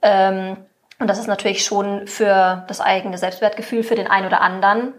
Ähm, 0.02 0.58
und 1.00 1.08
das 1.08 1.18
ist 1.18 1.28
natürlich 1.28 1.64
schon 1.64 2.06
für 2.06 2.64
das 2.68 2.82
eigene 2.82 3.18
Selbstwertgefühl 3.18 3.84
für 3.84 3.96
den 3.96 4.08
einen 4.08 4.28
oder 4.28 4.42
anderen 4.42 4.94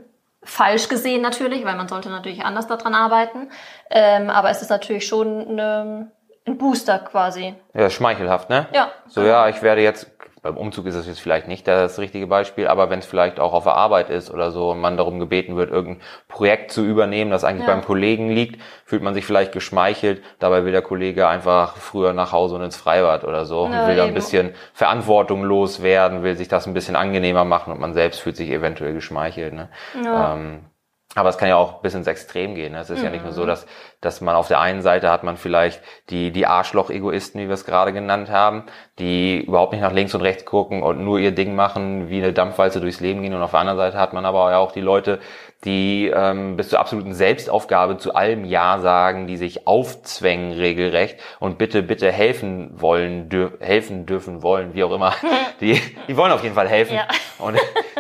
falsch 0.45 0.89
gesehen 0.89 1.23
natürlich, 1.23 1.65
weil 1.65 1.77
man 1.77 1.89
sollte 1.89 2.11
natürlich 2.11 2.45
anders 2.45 2.67
daran 2.67 2.95
arbeiten. 2.95 3.51
Ähm, 3.91 4.31
aber 4.31 4.51
es 4.51 4.63
ist 4.63 4.71
natürlich 4.71 5.07
schon 5.07 5.49
eine, 5.49 6.11
ein 6.47 6.59
Booster 6.59 6.99
quasi. 6.99 7.55
Ja, 7.75 7.89
schmeichelhaft, 7.91 8.51
ne? 8.51 8.67
Ja. 8.73 8.91
So, 9.07 9.23
ja, 9.23 9.49
ich 9.49 9.63
werde 9.63 9.81
jetzt, 9.83 10.11
beim 10.43 10.57
Umzug 10.57 10.87
ist 10.87 10.97
es 10.97 11.07
jetzt 11.07 11.21
vielleicht 11.21 11.47
nicht 11.47 11.69
das 11.69 12.01
richtige 12.01 12.27
Beispiel, 12.27 12.67
aber 12.67 12.91
wenn 12.91 12.99
es 12.99 13.07
vielleicht 13.07 13.39
auch 13.39 13.53
auf 13.53 13.63
der 13.63 13.77
Arbeit 13.77 14.11
ist 14.11 14.29
oder 14.29 14.51
so 14.51 14.71
und 14.73 14.81
man 14.81 14.97
darum 14.97 15.21
gebeten 15.21 15.55
wird, 15.57 15.71
irgendein 15.71 16.03
Projekt 16.27 16.73
zu 16.73 16.85
übernehmen, 16.85 17.31
das 17.31 17.45
eigentlich 17.45 17.69
Ja. 17.69 17.75
beim 17.75 17.85
Kollegen 17.85 18.29
liegt, 18.29 18.61
fühlt 18.85 19.03
man 19.05 19.15
sich 19.15 19.25
vielleicht 19.25 19.53
geschmeichelt, 19.53 20.21
dabei 20.41 20.65
will 20.65 20.73
der 20.73 20.83
Kollege 20.83 21.29
einfach 21.29 21.77
früher 21.77 22.13
nach 22.13 22.33
Hause 22.33 22.57
und 22.57 22.63
ins 22.63 22.77
Freibad 22.77 23.23
oder 23.23 23.45
so, 23.45 23.71
Ja, 23.73 23.87
will 23.87 23.95
da 23.95 24.05
ein 24.05 24.15
bisschen 24.15 24.53
Verantwortung 24.73 25.45
loswerden, 25.45 26.25
will 26.25 26.35
sich 26.37 26.49
das 26.49 26.67
ein 26.67 26.75
bisschen 26.75 26.97
angenehmer 26.97 27.45
machen 27.45 27.73
und 27.73 27.79
man 27.79 27.95
selbst 27.95 28.19
fühlt 28.21 28.37
sich 28.37 28.51
eventuell 28.51 28.95
geschmeichelt, 28.95 29.53
ne? 29.55 29.69
Ja. 30.05 30.35
Ähm, 30.35 30.65
aber 31.15 31.29
es 31.29 31.37
kann 31.37 31.49
ja 31.51 31.57
auch 31.57 31.83
bis 31.83 31.93
ins 31.95 32.07
Extrem 32.07 32.55
gehen. 32.55 32.73
Ne? 32.73 32.79
Es 32.81 32.89
ist 32.89 33.03
ja 33.03 33.11
nicht 33.11 33.21
Mhm. 33.21 33.27
nur 33.27 33.33
so, 33.35 33.45
dass, 33.45 33.67
dass 34.03 34.21
man 34.21 34.35
auf 34.35 34.49
der 34.49 34.61
einen 34.61 34.83
Seite 34.83 35.11
hat 35.11 35.23
man 35.23 35.37
vielleicht 35.39 35.81
die, 36.11 36.31
die 36.33 36.47
Arschloch-Egoisten, 36.47 37.41
wie 37.41 37.47
wir 37.49 37.55
es 37.55 37.65
gerade 37.65 37.93
genannt 37.93 38.31
haben, 38.31 38.65
die 38.99 39.41
überhaupt 39.41 39.73
nicht 39.73 39.81
nach 39.81 39.93
links 39.93 40.15
und 40.15 40.21
rechts 40.21 40.45
gucken 40.45 40.83
und 40.83 41.03
nur 41.03 41.19
ihr 41.19 41.33
Ding 41.33 41.55
machen, 41.55 42.11
wie 42.11 42.19
eine 42.23 42.33
Dampfwalze 42.33 42.81
durchs 42.81 43.01
Leben 43.01 43.23
gehen. 43.23 43.33
Und 43.33 43.43
auf 43.43 43.53
der 43.53 43.61
anderen 43.61 43.79
Seite 43.79 43.99
hat 43.99 44.13
man 44.13 44.27
aber 44.27 44.57
auch 44.59 44.73
die 44.73 44.81
Leute, 44.81 45.21
die 45.65 46.13
ähm, 46.15 46.57
bis 46.57 46.69
zur 46.71 46.81
absoluten 46.81 47.15
Selbstaufgabe 47.15 47.97
zu 47.97 48.15
allem 48.15 48.45
Ja 48.45 48.81
sagen, 48.81 49.27
die 49.29 49.37
sich 49.37 49.67
aufzwängen 49.69 50.53
regelrecht 50.53 51.21
und 51.39 51.57
bitte, 51.57 51.83
bitte 51.85 52.11
helfen 52.11 52.71
wollen, 52.81 53.29
dür 53.29 53.53
helfen 53.61 54.05
dürfen 54.05 54.43
wollen, 54.43 54.75
wie 54.75 54.83
auch 54.85 54.93
immer. 54.93 55.15
Die, 55.61 55.81
die 56.09 56.17
wollen 56.17 56.33
auf 56.33 56.43
jeden 56.43 56.57
Fall 56.57 56.69
helfen. 56.69 56.97
Ja. 56.97 57.07
Und 57.39 57.57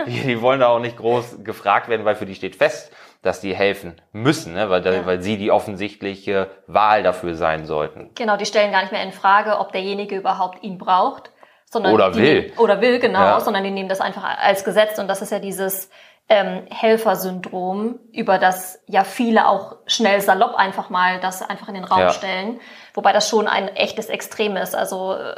die, 0.06 0.20
die 0.22 0.42
wollen 0.42 0.58
da 0.58 0.66
auch 0.66 0.80
nicht 0.80 0.96
groß 0.96 1.44
gefragt 1.44 1.88
werden, 1.88 2.04
weil 2.04 2.16
für 2.16 2.26
die 2.26 2.34
steht 2.34 2.56
fest, 2.56 2.90
dass 3.22 3.40
die 3.40 3.54
helfen 3.54 4.00
müssen, 4.12 4.54
ne? 4.54 4.68
weil, 4.68 4.84
Ja. 4.84 5.06
weil 5.06 5.22
sie 5.22 5.36
die 5.36 5.52
offensichtliche 5.92 6.48
Wahl 6.66 7.02
dafür 7.02 7.34
sein 7.34 7.66
sollten. 7.66 8.10
Genau, 8.14 8.36
die 8.36 8.46
stellen 8.46 8.72
gar 8.72 8.82
nicht 8.82 8.92
mehr 8.92 9.02
in 9.02 9.12
Frage, 9.12 9.58
ob 9.58 9.72
derjenige 9.72 10.16
überhaupt 10.16 10.62
ihn 10.62 10.78
braucht. 10.78 11.30
Sondern 11.70 11.94
Oder 11.94 12.10
die, 12.10 12.20
will. 12.20 12.52
Oder 12.58 12.80
will, 12.82 12.98
genau, 12.98 13.20
Ja. 13.20 13.40
sondern 13.40 13.64
die 13.64 13.70
nehmen 13.70 13.88
das 13.88 14.00
einfach 14.02 14.24
als 14.38 14.62
Gesetz. 14.62 14.98
Und 14.98 15.08
das 15.08 15.22
ist 15.22 15.32
ja 15.32 15.38
dieses 15.38 15.88
ähm, 16.28 16.66
Helfersyndrom, 16.70 17.98
über 18.12 18.38
das 18.38 18.80
ja 18.86 19.04
viele 19.04 19.48
auch 19.48 19.76
schnell 19.86 20.20
salopp 20.20 20.54
einfach 20.54 20.90
mal 20.90 21.18
das 21.20 21.40
einfach 21.42 21.68
in 21.68 21.74
den 21.74 21.84
Raum 21.84 22.00
Ja. 22.00 22.10
stellen. 22.10 22.60
Wobei 22.94 23.12
das 23.12 23.28
schon 23.28 23.48
ein 23.48 23.68
echtes 23.68 24.08
Extrem 24.10 24.56
ist. 24.56 24.74
Also 24.74 25.14
äh, 25.14 25.34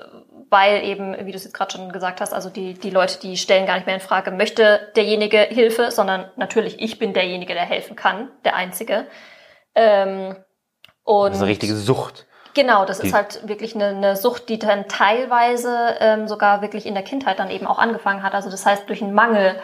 weil 0.51 0.83
eben, 0.83 1.17
wie 1.25 1.31
du 1.31 1.37
es 1.37 1.45
jetzt 1.45 1.55
gerade 1.55 1.73
schon 1.73 1.93
gesagt 1.93 2.21
hast, 2.21 2.35
also 2.35 2.51
die, 2.51 2.75
die 2.75 2.91
Leute, 2.91 3.19
die 3.21 3.37
stellen 3.37 3.67
gar 3.67 3.75
nicht 3.77 3.87
mehr 3.87 3.95
in 3.95 4.01
Frage, 4.01 4.31
möchte 4.33 4.93
derjenige 4.97 5.39
Hilfe, 5.39 5.91
sondern 5.93 6.31
natürlich 6.37 6.81
ich 6.81 6.99
bin 6.99 7.13
derjenige, 7.13 7.55
der 7.55 7.65
helfen 7.65 7.95
kann, 7.97 8.29
der 8.45 8.57
Einzige. 8.57 9.07
Ähm, 9.75 10.37
und 11.05 11.29
Das 11.31 11.37
ist 11.37 11.43
eine 11.43 11.51
richtige 11.51 11.75
Sucht. 11.77 12.27
Genau, 12.55 12.85
das 12.85 13.01
Die- 13.01 13.09
ist 13.09 13.15
halt 13.15 13.47
wirklich 13.49 13.75
eine, 13.75 13.87
eine 13.89 14.17
Sucht, 14.17 14.49
die 14.49 14.59
dann 14.59 14.87
teilweise 14.89 15.97
ähm, 15.99 16.29
sogar 16.29 16.63
wirklich 16.63 16.87
in 16.87 16.95
der 16.95 17.03
Kindheit 17.03 17.39
dann 17.39 17.51
eben 17.51 17.67
auch 17.67 17.79
angefangen 17.79 18.23
hat. 18.23 18.35
Also 18.35 18.51
das 18.51 18.65
heißt 18.65 18.89
durch 18.89 19.03
einen 19.03 19.13
Mangel, 19.13 19.57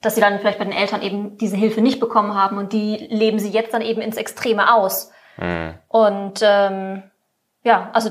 dass 0.00 0.14
sie 0.14 0.20
dann 0.20 0.38
vielleicht 0.38 0.58
bei 0.58 0.64
den 0.64 0.72
Eltern 0.72 1.02
eben 1.02 1.36
diese 1.36 1.56
Hilfe 1.56 1.80
nicht 1.82 2.00
bekommen 2.00 2.34
haben 2.34 2.56
und 2.56 2.72
die 2.72 2.96
leben 3.10 3.38
sie 3.38 3.50
jetzt 3.50 3.74
dann 3.74 3.82
eben 3.82 4.00
ins 4.00 4.16
Extreme 4.16 4.72
aus. 4.74 5.10
Mhm. 5.36 5.74
Und 5.88 6.40
ähm, 6.42 7.02
ja, 7.64 7.90
also 7.92 8.10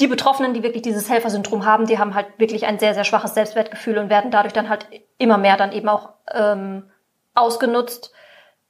die 0.00 0.08
Betroffenen, 0.08 0.52
die 0.52 0.62
wirklich 0.62 0.82
dieses 0.82 1.08
Helfersyndrom 1.08 1.64
haben, 1.64 1.86
die 1.86 1.98
haben 1.98 2.14
halt 2.14 2.26
wirklich 2.38 2.66
ein 2.66 2.78
sehr, 2.78 2.92
sehr 2.92 3.04
schwaches 3.04 3.32
Selbstwertgefühl 3.32 3.96
und 3.96 4.10
werden 4.10 4.30
dadurch 4.30 4.52
dann 4.52 4.68
halt 4.68 4.86
immer 5.16 5.38
mehr 5.38 5.56
dann 5.56 5.72
eben 5.72 5.88
auch 5.88 6.10
ähm, 6.30 6.90
ausgenutzt 7.34 8.12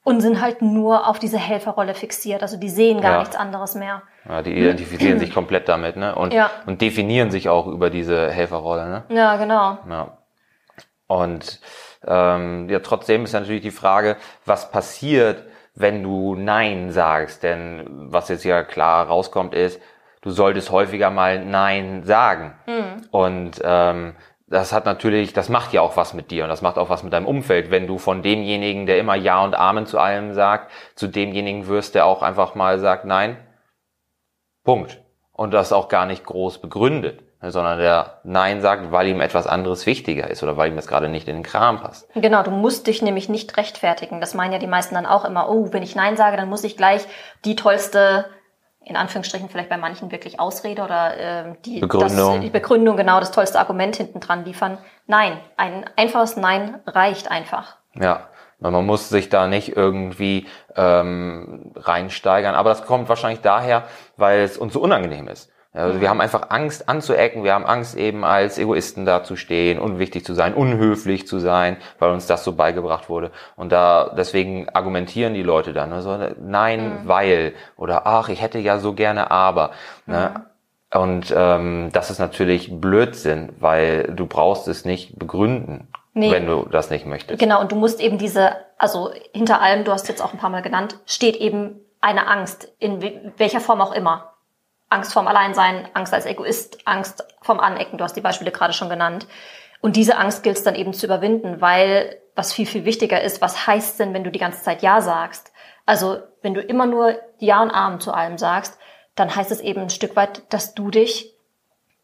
und 0.07 0.21
sind 0.21 0.39
halt 0.39 0.61
nur 0.61 1.05
auf 1.05 1.19
diese 1.19 1.37
Helferrolle 1.37 1.93
fixiert. 1.93 2.41
Also 2.41 2.55
die 2.57 2.69
sehen 2.69 3.01
gar 3.01 3.11
Ja. 3.11 3.19
nichts 3.19 3.35
anderes 3.35 3.75
mehr. 3.75 4.03
Ja, 4.27 4.41
die 4.41 4.53
identifizieren 4.57 5.19
sich 5.19 5.33
komplett 5.33 5.67
damit, 5.67 5.97
ne? 5.97 6.15
Und, 6.15 6.33
Ja. 6.33 6.49
und 6.65 6.79
definieren 6.81 7.29
sich 7.29 7.49
auch 7.49 7.67
über 7.67 7.89
diese 7.89 8.31
Helferrolle, 8.31 8.87
ne? 8.87 9.03
Ja, 9.09 9.35
genau. 9.35 9.77
Ja. 9.89 10.17
Und 11.07 11.59
ähm, 12.07 12.69
ja, 12.69 12.79
trotzdem 12.79 13.25
ist 13.25 13.33
natürlich 13.33 13.61
die 13.63 13.71
Frage, 13.71 14.15
was 14.45 14.71
passiert, 14.71 15.43
wenn 15.75 16.03
du 16.03 16.35
Nein 16.35 16.89
sagst? 16.91 17.43
Denn 17.43 17.83
was 18.09 18.29
jetzt 18.29 18.45
ja 18.45 18.63
klar 18.63 19.07
rauskommt, 19.07 19.53
ist, 19.53 19.81
du 20.21 20.29
solltest 20.31 20.71
häufiger 20.71 21.09
mal 21.09 21.43
Nein 21.43 22.03
sagen. 22.05 22.55
Und 23.11 23.59
ähm, 23.61 24.15
das 24.49 24.71
hat 24.71 24.85
natürlich, 24.85 25.33
das 25.33 25.49
macht 25.49 25.73
ja 25.73 25.81
auch 25.81 25.97
was 25.97 26.13
mit 26.13 26.31
dir 26.31 26.43
und 26.43 26.49
das 26.49 26.61
macht 26.61 26.77
auch 26.77 26.89
was 26.89 27.03
mit 27.03 27.11
deinem 27.11 27.25
Umfeld, 27.25 27.69
wenn 27.69 27.85
du 27.85 27.97
von 27.97 28.21
demjenigen, 28.21 28.85
der 28.85 28.97
immer 28.97 29.15
Ja 29.15 29.43
und 29.43 29.55
Amen 29.55 29.85
zu 29.85 29.99
allem 29.99 30.33
sagt, 30.33 30.71
zu 30.95 31.07
demjenigen 31.07 31.67
wirst, 31.67 31.95
der 31.95 32.05
auch 32.05 32.21
einfach 32.21 32.55
mal 32.55 32.79
sagt 32.79 33.03
Nein. 33.05 33.37
Punkt. 34.63 35.01
Und 35.33 35.53
das 35.53 35.73
auch 35.73 35.89
gar 35.89 36.05
nicht 36.05 36.23
groß 36.23 36.59
begründet, 36.61 37.21
ne, 37.41 37.51
sondern 37.51 37.77
der 37.77 38.21
Nein 38.23 38.61
sagt, 38.61 38.91
weil 38.91 39.07
ihm 39.07 39.21
etwas 39.21 39.47
anderes 39.47 39.85
wichtiger 39.85 40.29
ist 40.29 40.41
oder 40.41 40.57
weil 40.57 40.71
ihm 40.71 40.77
das 40.77 40.87
gerade 40.87 41.09
nicht 41.09 41.27
in 41.27 41.35
den 41.35 41.43
Kram 41.43 41.79
passt. 41.81 42.09
Genau, 42.15 42.41
du 42.41 42.51
musst 42.51 42.87
dich 42.87 43.01
nämlich 43.01 43.29
nicht 43.29 43.55
rechtfertigen. 43.57 44.21
Das 44.21 44.33
meinen 44.33 44.53
ja 44.53 44.59
die 44.59 44.65
meisten 44.65 44.95
dann 44.95 45.05
auch 45.05 45.25
immer, 45.25 45.49
oh, 45.49 45.73
wenn 45.73 45.83
ich 45.83 45.95
Nein 45.95 46.17
sage, 46.17 46.37
dann 46.37 46.49
muss 46.49 46.63
ich 46.63 46.77
gleich 46.77 47.05
die 47.45 47.55
tollste, 47.55 48.25
in 48.87 48.95
Anführungsstrichen 48.95 49.49
vielleicht 49.49 49.69
bei 49.69 49.77
manchen 49.77 50.11
wirklich 50.11 50.39
Ausrede 50.39 50.81
oder 50.81 51.17
ähm, 51.17 51.57
die 51.65 51.79
Begründung. 51.79 52.33
Das, 52.35 52.41
die 52.41 52.49
Begründung, 52.49 52.95
genau, 52.95 53.19
das 53.19 53.31
tollste 53.31 53.59
Argument 53.59 53.95
hinten 53.95 54.19
dran 54.19 54.45
liefern. 54.45 54.77
Nein, 55.07 55.39
ein 55.57 55.85
einfaches 55.95 56.37
Nein 56.37 56.79
reicht 56.85 57.29
einfach. 57.29 57.77
Ja, 57.95 58.27
man 58.59 58.85
muss 58.85 59.09
sich 59.09 59.29
da 59.29 59.47
nicht 59.47 59.75
irgendwie 59.75 60.47
ähm, 60.75 61.71
reinsteigern. 61.75 62.55
Aber 62.55 62.69
das 62.69 62.85
kommt 62.85 63.09
wahrscheinlich 63.09 63.41
daher, 63.41 63.83
weil 64.15 64.39
es 64.39 64.57
uns 64.57 64.73
so 64.73 64.79
unangenehm 64.79 65.27
ist. 65.27 65.51
Also 65.77 66.01
wir 66.01 66.09
haben 66.09 66.21
einfach 66.21 66.49
Angst 66.49 66.89
anzuecken, 66.89 67.43
wir 67.43 67.53
haben 67.53 67.65
Angst 67.65 67.95
eben 67.95 68.23
als 68.25 68.57
Egoisten 68.57 69.05
dazustehen, 69.05 69.79
unwichtig 69.79 70.25
zu 70.25 70.33
sein, 70.33 70.53
unhöflich 70.53 71.27
zu 71.27 71.39
sein, 71.39 71.77
weil 71.99 72.11
uns 72.11 72.25
das 72.27 72.43
so 72.43 72.53
beigebracht 72.53 73.09
wurde. 73.09 73.31
Und 73.55 73.71
da 73.71 74.13
deswegen 74.17 74.67
argumentieren 74.69 75.33
die 75.33 75.43
Leute 75.43 75.73
dann, 75.73 75.89
ne, 75.89 76.01
so, 76.01 76.17
nein, 76.39 77.01
weil 77.05 77.53
oder 77.77 78.05
ach, 78.07 78.29
ich 78.29 78.41
hätte 78.41 78.59
ja 78.59 78.79
so 78.79 78.93
gerne 78.93 79.31
aber. 79.31 79.71
Ne? 80.05 80.45
Und 80.93 81.33
ähm, 81.35 81.89
das 81.93 82.09
ist 82.09 82.19
natürlich 82.19 82.79
Blödsinn, 82.79 83.53
weil 83.59 84.03
du 84.15 84.25
brauchst 84.25 84.67
es 84.67 84.85
nicht 84.85 85.19
begründen, 85.19 85.87
Nee. 86.13 86.31
wenn 86.31 86.47
du 86.47 86.65
das 86.71 86.89
nicht 86.89 87.05
möchtest. 87.05 87.39
Genau, 87.39 87.59
und 87.61 87.71
du 87.71 87.75
musst 87.75 87.99
eben 88.01 88.17
diese, 88.17 88.53
also 88.79 89.11
hinter 89.33 89.61
allem, 89.61 89.83
du 89.83 89.91
hast 89.91 90.07
jetzt 90.07 90.23
auch 90.23 90.33
ein 90.33 90.39
paar 90.39 90.49
Mal 90.49 90.61
genannt, 90.63 90.97
steht 91.05 91.35
eben 91.35 91.81
eine 92.01 92.27
Angst, 92.27 92.73
in 92.79 93.01
we- 93.03 93.33
welcher 93.37 93.59
Form 93.59 93.81
auch 93.81 93.91
immer. 93.93 94.33
Angst 94.89 95.13
vorm 95.13 95.27
Alleinsein, 95.27 95.89
Angst 95.93 96.13
als 96.13 96.25
Egoist, 96.25 96.79
Angst 96.85 97.25
vorm 97.41 97.59
Anecken, 97.59 97.97
du 97.97 98.03
hast 98.03 98.15
die 98.15 98.21
Beispiele 98.21 98.51
gerade 98.51 98.73
schon 98.73 98.89
genannt. 98.89 99.27
Und 99.81 99.95
diese 99.95 100.17
Angst 100.17 100.43
gilt 100.43 100.57
es 100.57 100.63
dann 100.63 100.75
eben 100.75 100.93
zu 100.93 101.05
überwinden, 101.05 101.61
weil 101.61 102.17
was 102.35 102.53
viel, 102.53 102.65
viel 102.65 102.85
wichtiger 102.85 103.21
ist, 103.21 103.41
was 103.41 103.67
heißt 103.67 103.99
denn, 103.99 104.13
wenn 104.13 104.23
du 104.23 104.31
die 104.31 104.39
ganze 104.39 104.63
Zeit 104.63 104.81
Ja 104.81 105.01
sagst? 105.01 105.51
Also, 105.85 106.19
wenn 106.41 106.53
du 106.53 106.61
immer 106.61 106.85
nur 106.85 107.15
Ja 107.39 107.61
und 107.61 107.71
Amen 107.71 107.99
zu 107.99 108.13
allem 108.13 108.37
sagst, 108.37 108.77
dann 109.15 109.35
heißt 109.35 109.51
es 109.51 109.61
eben 109.61 109.81
ein 109.81 109.89
Stück 109.89 110.15
weit, 110.15 110.43
dass 110.53 110.75
du 110.75 110.91
dich 110.91 111.33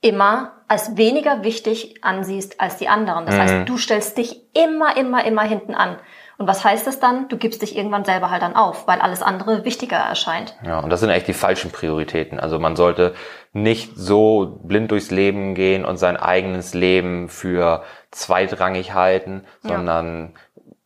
immer 0.02 0.64
als 0.68 0.98
weniger 0.98 1.44
wichtig 1.44 2.04
ansiehst 2.04 2.60
als 2.60 2.78
die 2.78 2.90
anderen. 2.90 3.26
Das 3.26 3.36
heißt, 3.36 3.70
du 3.70 3.78
stellst 3.78 4.18
dich 4.18 4.42
immer, 4.54 4.98
immer, 4.98 5.24
immer 5.24 5.44
hinten 5.44 5.76
an. 5.76 5.98
Und 6.38 6.48
was 6.48 6.64
heißt 6.64 6.88
das 6.88 7.00
dann? 7.00 7.28
Du 7.30 7.38
gibst 7.38 7.62
dich 7.62 7.78
irgendwann 7.78 8.06
selber 8.06 8.32
halt 8.32 8.42
dann 8.42 8.56
auf, 8.56 8.88
weil 8.88 9.00
alles 9.00 9.22
andere 9.22 9.66
wichtiger 9.66 9.98
erscheint. 9.98 10.56
Ja, 10.66 10.80
und 10.80 10.90
das 10.90 11.00
sind 11.00 11.10
echt 11.10 11.28
die 11.28 11.34
falschen 11.34 11.72
Prioritäten. 11.72 12.40
Also 12.40 12.60
man 12.60 12.76
sollte 12.76 13.14
nicht 13.54 13.92
so 13.96 14.60
blind 14.64 14.92
durchs 14.92 15.12
Leben 15.12 15.54
gehen 15.54 15.86
und 15.86 15.98
sein 15.98 16.18
eigenes 16.18 16.74
Leben 16.74 17.30
für 17.30 17.84
zweitrangig 18.12 18.94
halten, 18.94 19.46
Ja. 19.64 20.32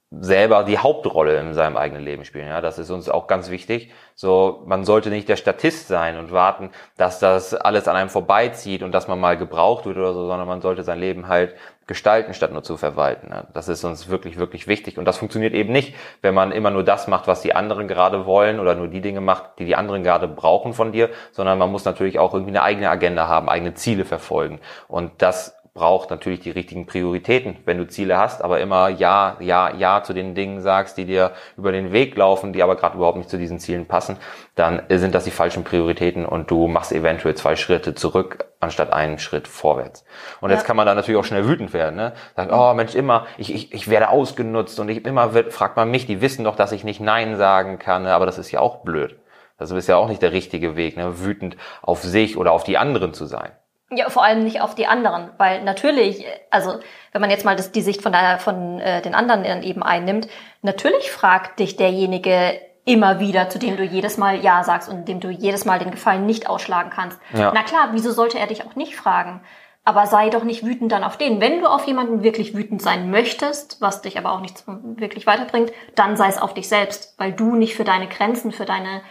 Selber 0.09 0.63
die 0.63 0.77
Hauptrolle 0.77 1.37
in 1.37 1.53
seinem 1.53 1.75
eigenen 1.75 2.01
Leben 2.01 2.23
spielen. 2.23 2.47
Ja, 2.47 2.61
das 2.61 2.79
ist 2.79 2.89
uns 2.89 3.09
auch 3.09 3.27
ganz 3.27 3.49
wichtig. 3.49 3.91
So, 4.15 4.63
man 4.65 4.85
sollte 4.85 5.09
nicht 5.09 5.27
der 5.27 5.35
Statist 5.35 5.89
sein 5.89 6.17
und 6.17 6.31
warten, 6.31 6.71
dass 6.95 7.19
das 7.19 7.53
alles 7.53 7.89
an 7.89 7.97
einem 7.97 8.09
vorbeizieht 8.09 8.83
und 8.83 8.93
dass 8.93 9.09
man 9.09 9.19
mal 9.19 9.37
gebraucht 9.37 9.85
wird 9.85 9.97
oder 9.97 10.13
so, 10.13 10.25
sondern 10.27 10.47
man 10.47 10.61
sollte 10.61 10.83
sein 10.83 10.99
Leben 10.99 11.27
halt 11.27 11.55
gestalten, 11.87 12.33
statt 12.33 12.53
nur 12.53 12.63
zu 12.63 12.77
verwalten. 12.77 13.27
Ja, 13.31 13.47
das 13.53 13.67
ist 13.67 13.83
uns 13.83 14.07
wirklich, 14.07 14.37
wirklich 14.37 14.67
wichtig. 14.67 14.97
Und 14.97 15.05
das 15.05 15.17
funktioniert 15.17 15.53
eben 15.53 15.73
nicht, 15.73 15.93
wenn 16.21 16.33
man 16.33 16.53
immer 16.53 16.69
nur 16.69 16.83
das 16.83 17.07
macht, 17.07 17.27
was 17.27 17.41
die 17.41 17.53
anderen 17.53 17.89
gerade 17.89 18.25
wollen 18.25 18.61
oder 18.61 18.75
nur 18.75 18.87
die 18.87 19.01
Dinge 19.01 19.19
macht, 19.19 19.59
die 19.59 19.65
die 19.65 19.75
anderen 19.75 20.03
gerade 20.03 20.29
brauchen 20.29 20.73
von 20.73 20.93
dir, 20.93 21.09
sondern 21.33 21.57
man 21.57 21.71
muss 21.71 21.83
natürlich 21.83 22.17
auch 22.17 22.33
irgendwie 22.33 22.51
eine 22.51 22.63
eigene 22.63 22.89
Agenda 22.89 23.27
haben, 23.27 23.49
eigene 23.49 23.73
Ziele 23.73 24.05
verfolgen. 24.05 24.61
Und 24.87 25.11
das 25.21 25.57
braucht 25.77 26.09
natürlich 26.09 26.39
die 26.39 26.49
richtigen 26.49 26.87
Prioritäten, 26.87 27.57
wenn 27.65 27.77
du 27.77 27.87
Ziele 27.87 28.17
hast, 28.17 28.43
aber 28.43 28.59
immer 28.59 28.89
ja, 28.89 29.37
ja, 29.39 29.71
ja 29.75 30.01
zu 30.01 30.13
den 30.13 30.33
Dingen 30.33 30.59
sagst, 30.61 30.97
die 30.97 31.05
dir 31.05 31.33
über 31.55 31.71
den 31.71 31.91
Weg 31.93 32.17
laufen, 32.17 32.51
die 32.51 32.63
aber 32.63 32.75
gerade 32.75 32.97
überhaupt 32.97 33.19
nicht 33.19 33.29
zu 33.29 33.37
diesen 33.37 33.59
Zielen 33.59 33.85
passen, 33.85 34.17
dann 34.55 34.81
sind 34.89 35.13
das 35.13 35.23
die 35.25 35.31
falschen 35.31 35.63
Prioritäten 35.63 36.25
und 36.25 36.49
du 36.49 36.67
machst 36.67 36.91
eventuell 36.91 37.35
zwei 37.35 37.55
Schritte 37.55 37.93
zurück 37.93 38.45
anstatt 38.59 38.91
einen 38.91 39.19
Schritt 39.19 39.47
vorwärts. 39.47 40.03
Und 40.41 40.49
jetzt 40.49 40.61
Ja. 40.61 40.65
kann 40.67 40.77
man 40.77 40.87
da 40.87 40.95
natürlich 40.95 41.19
auch 41.19 41.23
schnell 41.25 41.47
wütend 41.47 41.73
werden, 41.73 41.95
ne? 41.95 42.13
Sagt, 42.35 42.51
oh 42.51 42.73
Mensch, 42.73 42.95
immer, 42.95 43.27
ich, 43.37 43.53
ich, 43.53 43.71
ich 43.71 43.87
werde 43.87 44.09
ausgenutzt 44.09 44.79
und 44.79 44.89
ich 44.89 45.05
immer 45.05 45.35
wird, 45.35 45.53
fragt 45.53 45.77
man 45.77 45.91
mich, 45.91 46.07
die 46.07 46.21
wissen 46.21 46.43
doch, 46.43 46.55
dass 46.55 46.71
ich 46.71 46.83
nicht 46.83 46.99
Nein 46.99 47.37
sagen 47.37 47.77
kann, 47.77 48.01
ne? 48.03 48.13
aber 48.15 48.25
das 48.25 48.39
ist 48.39 48.51
ja 48.51 48.59
auch 48.61 48.77
blöd. 48.77 49.15
Das 49.59 49.69
ist 49.69 49.87
ja 49.87 49.97
auch 49.97 50.07
nicht 50.07 50.23
der 50.23 50.31
richtige 50.31 50.75
Weg, 50.75 50.97
ne? 50.97 51.19
wütend 51.19 51.55
auf 51.83 52.01
sich 52.03 52.35
oder 52.35 52.51
auf 52.51 52.63
die 52.63 52.79
anderen 52.79 53.13
zu 53.13 53.25
sein. 53.27 53.51
Ja, 53.89 54.09
vor 54.09 54.23
allem 54.23 54.43
nicht 54.43 54.59
auf 54.59 54.75
die 54.75 54.85
anderen, 54.85 55.29
weil 55.37 55.63
natürlich, 55.63 56.25
also 56.51 56.79
wenn 57.13 57.21
man 57.21 57.29
jetzt 57.29 57.45
mal 57.45 57.55
das, 57.55 57.71
die 57.71 57.81
Sicht 57.81 58.01
von, 58.01 58.11
der, 58.11 58.37
von 58.37 58.81
äh, 58.81 59.01
den 59.01 59.15
anderen 59.15 59.63
eben 59.63 59.81
einnimmt, 59.81 60.27
natürlich 60.61 61.09
fragt 61.09 61.59
dich 61.59 61.77
derjenige 61.77 62.59
immer 62.83 63.19
wieder, 63.19 63.49
zu 63.49 63.59
dem 63.59 63.77
du 63.77 63.83
jedes 63.83 64.17
Mal 64.17 64.43
Ja 64.43 64.63
sagst 64.63 64.89
und 64.89 65.07
dem 65.07 65.19
du 65.19 65.29
jedes 65.29 65.65
Mal 65.65 65.79
den 65.79 65.91
Gefallen 65.91 66.25
nicht 66.25 66.49
ausschlagen 66.49 66.89
kannst. 66.89 67.19
Ja. 67.33 67.51
Na 67.53 67.63
klar, 67.63 67.89
wieso 67.91 68.11
sollte 68.11 68.39
er 68.39 68.47
dich 68.47 68.65
auch 68.65 68.75
nicht 68.75 68.95
fragen? 68.95 69.41
Aber 69.83 70.05
sei 70.05 70.29
doch 70.29 70.43
nicht 70.43 70.65
wütend 70.65 70.91
dann 70.91 71.03
auf 71.03 71.17
den. 71.17 71.39
Wenn 71.39 71.61
du 71.61 71.67
auf 71.67 71.85
jemanden 71.85 72.23
wirklich 72.23 72.55
wütend 72.55 72.81
sein 72.81 73.09
möchtest, 73.09 73.81
was 73.81 74.01
dich 74.01 74.17
aber 74.17 74.33
auch 74.33 74.41
nicht 74.41 74.63
wirklich 74.67 75.27
weiterbringt, 75.27 75.71
dann 75.95 76.17
sei 76.17 76.27
es 76.27 76.37
auf 76.37 76.53
dich 76.53 76.67
selbst, 76.67 77.15
weil 77.17 77.31
du 77.31 77.55
nicht 77.55 77.75
für 77.75 77.85
deine 77.85 78.07
Grenzen, 78.07 78.51
für 78.51 78.65
deine, 78.65 79.01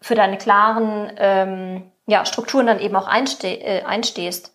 für 0.00 0.14
deine 0.14 0.38
klaren 0.38 1.12
ähm, 1.16 1.92
ja, 2.10 2.24
Strukturen 2.26 2.66
dann 2.66 2.80
eben 2.80 2.96
auch 2.96 3.06
einste 3.06 3.48
äh, 3.48 3.82
einstehst. 3.84 4.52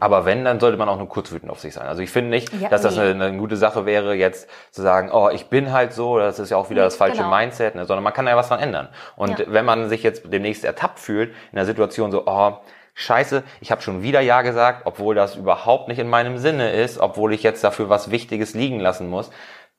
Aber 0.00 0.24
wenn, 0.24 0.44
dann 0.44 0.58
sollte 0.58 0.78
man 0.78 0.88
auch 0.88 0.96
nur 0.96 1.08
kurz 1.08 1.30
wütend 1.32 1.50
auf 1.50 1.60
sich 1.60 1.74
sein. 1.74 1.86
Also 1.86 2.00
ich 2.00 2.10
finde 2.10 2.30
nicht, 2.30 2.50
Ja, 2.58 2.70
dass 2.70 2.80
das 2.80 2.96
nee. 2.96 3.02
eine, 3.02 3.24
eine 3.26 3.36
gute 3.36 3.56
Sache 3.58 3.84
wäre, 3.84 4.14
jetzt 4.14 4.48
zu 4.70 4.80
sagen, 4.80 5.10
oh, 5.12 5.28
ich 5.28 5.48
bin 5.48 5.70
halt 5.70 5.92
so, 5.92 6.18
das 6.18 6.38
ist 6.38 6.48
ja 6.50 6.56
auch 6.56 6.70
wieder 6.70 6.82
das 6.84 6.96
falsche 6.96 7.18
Genau. 7.18 7.36
Mindset, 7.36 7.74
ne? 7.74 7.84
sondern 7.84 8.02
man 8.02 8.14
kann 8.14 8.26
ja 8.26 8.34
was 8.34 8.48
dran 8.48 8.60
ändern. 8.60 8.88
Und 9.16 9.38
Ja. 9.38 9.44
wenn 9.48 9.66
man 9.66 9.90
sich 9.90 10.02
jetzt 10.02 10.32
demnächst 10.32 10.64
ertappt 10.64 10.98
fühlt, 10.98 11.30
in 11.50 11.56
der 11.56 11.66
Situation 11.66 12.10
so, 12.10 12.22
oh, 12.26 12.52
scheiße, 12.94 13.42
ich 13.60 13.70
habe 13.70 13.82
schon 13.82 14.02
wieder 14.02 14.20
Ja 14.20 14.40
gesagt, 14.40 14.82
obwohl 14.86 15.14
das 15.14 15.36
überhaupt 15.36 15.88
nicht 15.88 15.98
in 15.98 16.08
meinem 16.08 16.38
Sinne 16.38 16.70
ist, 16.72 16.98
obwohl 16.98 17.34
ich 17.34 17.42
jetzt 17.42 17.62
dafür 17.62 17.90
was 17.90 18.10
Wichtiges 18.10 18.54
liegen 18.54 18.80
lassen 18.80 19.10
muss, 19.10 19.30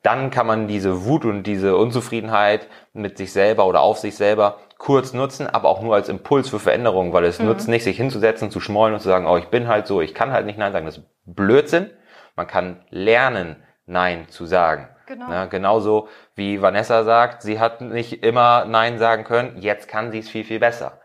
dann 0.04 0.30
kann 0.30 0.46
man 0.46 0.68
diese 0.68 1.06
Wut 1.06 1.26
und 1.26 1.44
diese 1.44 1.76
Unzufriedenheit 1.76 2.68
mit 2.92 3.18
sich 3.18 3.32
selber 3.34 3.66
oder 3.66 3.82
auf 3.82 3.98
sich 3.98 4.16
selber 4.16 4.58
kurz 4.84 5.14
nutzen, 5.14 5.48
aber 5.48 5.70
auch 5.70 5.82
nur 5.82 5.96
als 5.96 6.10
Impuls 6.10 6.50
für 6.50 6.60
Veränderung, 6.60 7.14
weil 7.14 7.24
es 7.24 7.40
nutzt 7.40 7.70
nicht, 7.70 7.86
sich 7.86 7.96
hinzusetzen, 7.96 8.52
zu 8.52 8.60
schmollen 8.60 8.94
und 8.94 9.00
zu 9.00 9.08
sagen, 9.08 9.26
oh, 9.28 9.38
ich 9.38 9.48
bin 9.48 9.70
halt 9.70 9.88
so, 9.88 10.02
ich 10.02 10.14
kann 10.14 10.34
halt 10.34 10.46
nicht 10.46 10.60
Nein 10.60 10.74
sagen. 10.74 10.86
Das 10.86 10.98
ist 10.98 11.06
Blödsinn. 11.26 11.90
Man 12.36 12.48
kann 12.48 12.82
lernen, 12.90 13.56
Nein 13.86 14.28
zu 14.28 14.46
sagen. 14.46 14.90
Genau. 15.06 15.32
Ja, 15.32 15.46
genauso 15.46 16.10
wie 16.36 16.62
Vanessa 16.62 17.06
sagt, 17.06 17.44
sie 17.44 17.62
hat 17.62 17.80
nicht 17.80 18.26
immer 18.26 18.66
Nein 18.66 18.98
sagen 18.98 19.24
können, 19.24 19.58
jetzt 19.58 19.88
kann 19.88 20.12
sie 20.12 20.20
es 20.20 20.30
viel, 20.30 20.44
viel 20.44 20.60
besser. 20.60 21.00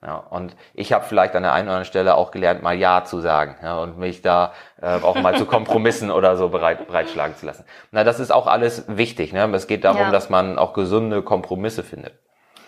Ja, 0.00 0.16
und 0.16 0.54
ich 0.72 0.92
habe 0.92 1.04
vielleicht 1.04 1.34
an 1.34 1.42
der 1.42 1.54
einen 1.54 1.66
oder 1.66 1.76
anderen 1.76 1.86
Stelle 1.86 2.14
auch 2.14 2.30
gelernt, 2.30 2.62
mal 2.62 2.76
Ja 2.76 3.02
zu 3.02 3.18
sagen 3.18 3.56
ja, 3.64 3.78
und 3.78 3.98
mich 3.98 4.22
da 4.22 4.52
äh, 4.80 5.00
auch 5.02 5.16
mal 5.16 5.34
zu 5.36 5.46
Kompromissen 5.46 6.12
oder 6.12 6.36
so 6.36 6.50
bereit, 6.50 6.86
bereitschlagen 6.86 7.34
zu 7.36 7.46
lassen. 7.46 7.64
Na, 7.90 8.04
das 8.04 8.20
ist 8.20 8.30
auch 8.30 8.46
alles 8.46 8.84
wichtig. 8.86 9.32
Ne? 9.32 9.50
Es 9.54 9.66
geht 9.66 9.82
darum, 9.82 10.02
Ja. 10.02 10.10
dass 10.12 10.30
man 10.30 10.56
auch 10.56 10.72
gesunde 10.72 11.22
Kompromisse 11.22 11.82
findet. 11.82 12.14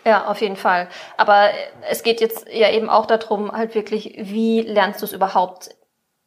Ja, 0.06 0.26
auf 0.26 0.40
jeden 0.40 0.54
Fall. 0.54 0.88
Aber 1.16 1.50
es 1.90 2.04
geht 2.04 2.20
jetzt 2.20 2.46
ja 2.48 2.70
eben 2.70 2.88
auch 2.88 3.06
darum, 3.06 3.50
halt 3.50 3.74
wirklich, 3.74 4.14
wie 4.16 4.60
lernst 4.60 5.02
du 5.02 5.04
es 5.04 5.12
überhaupt, 5.12 5.70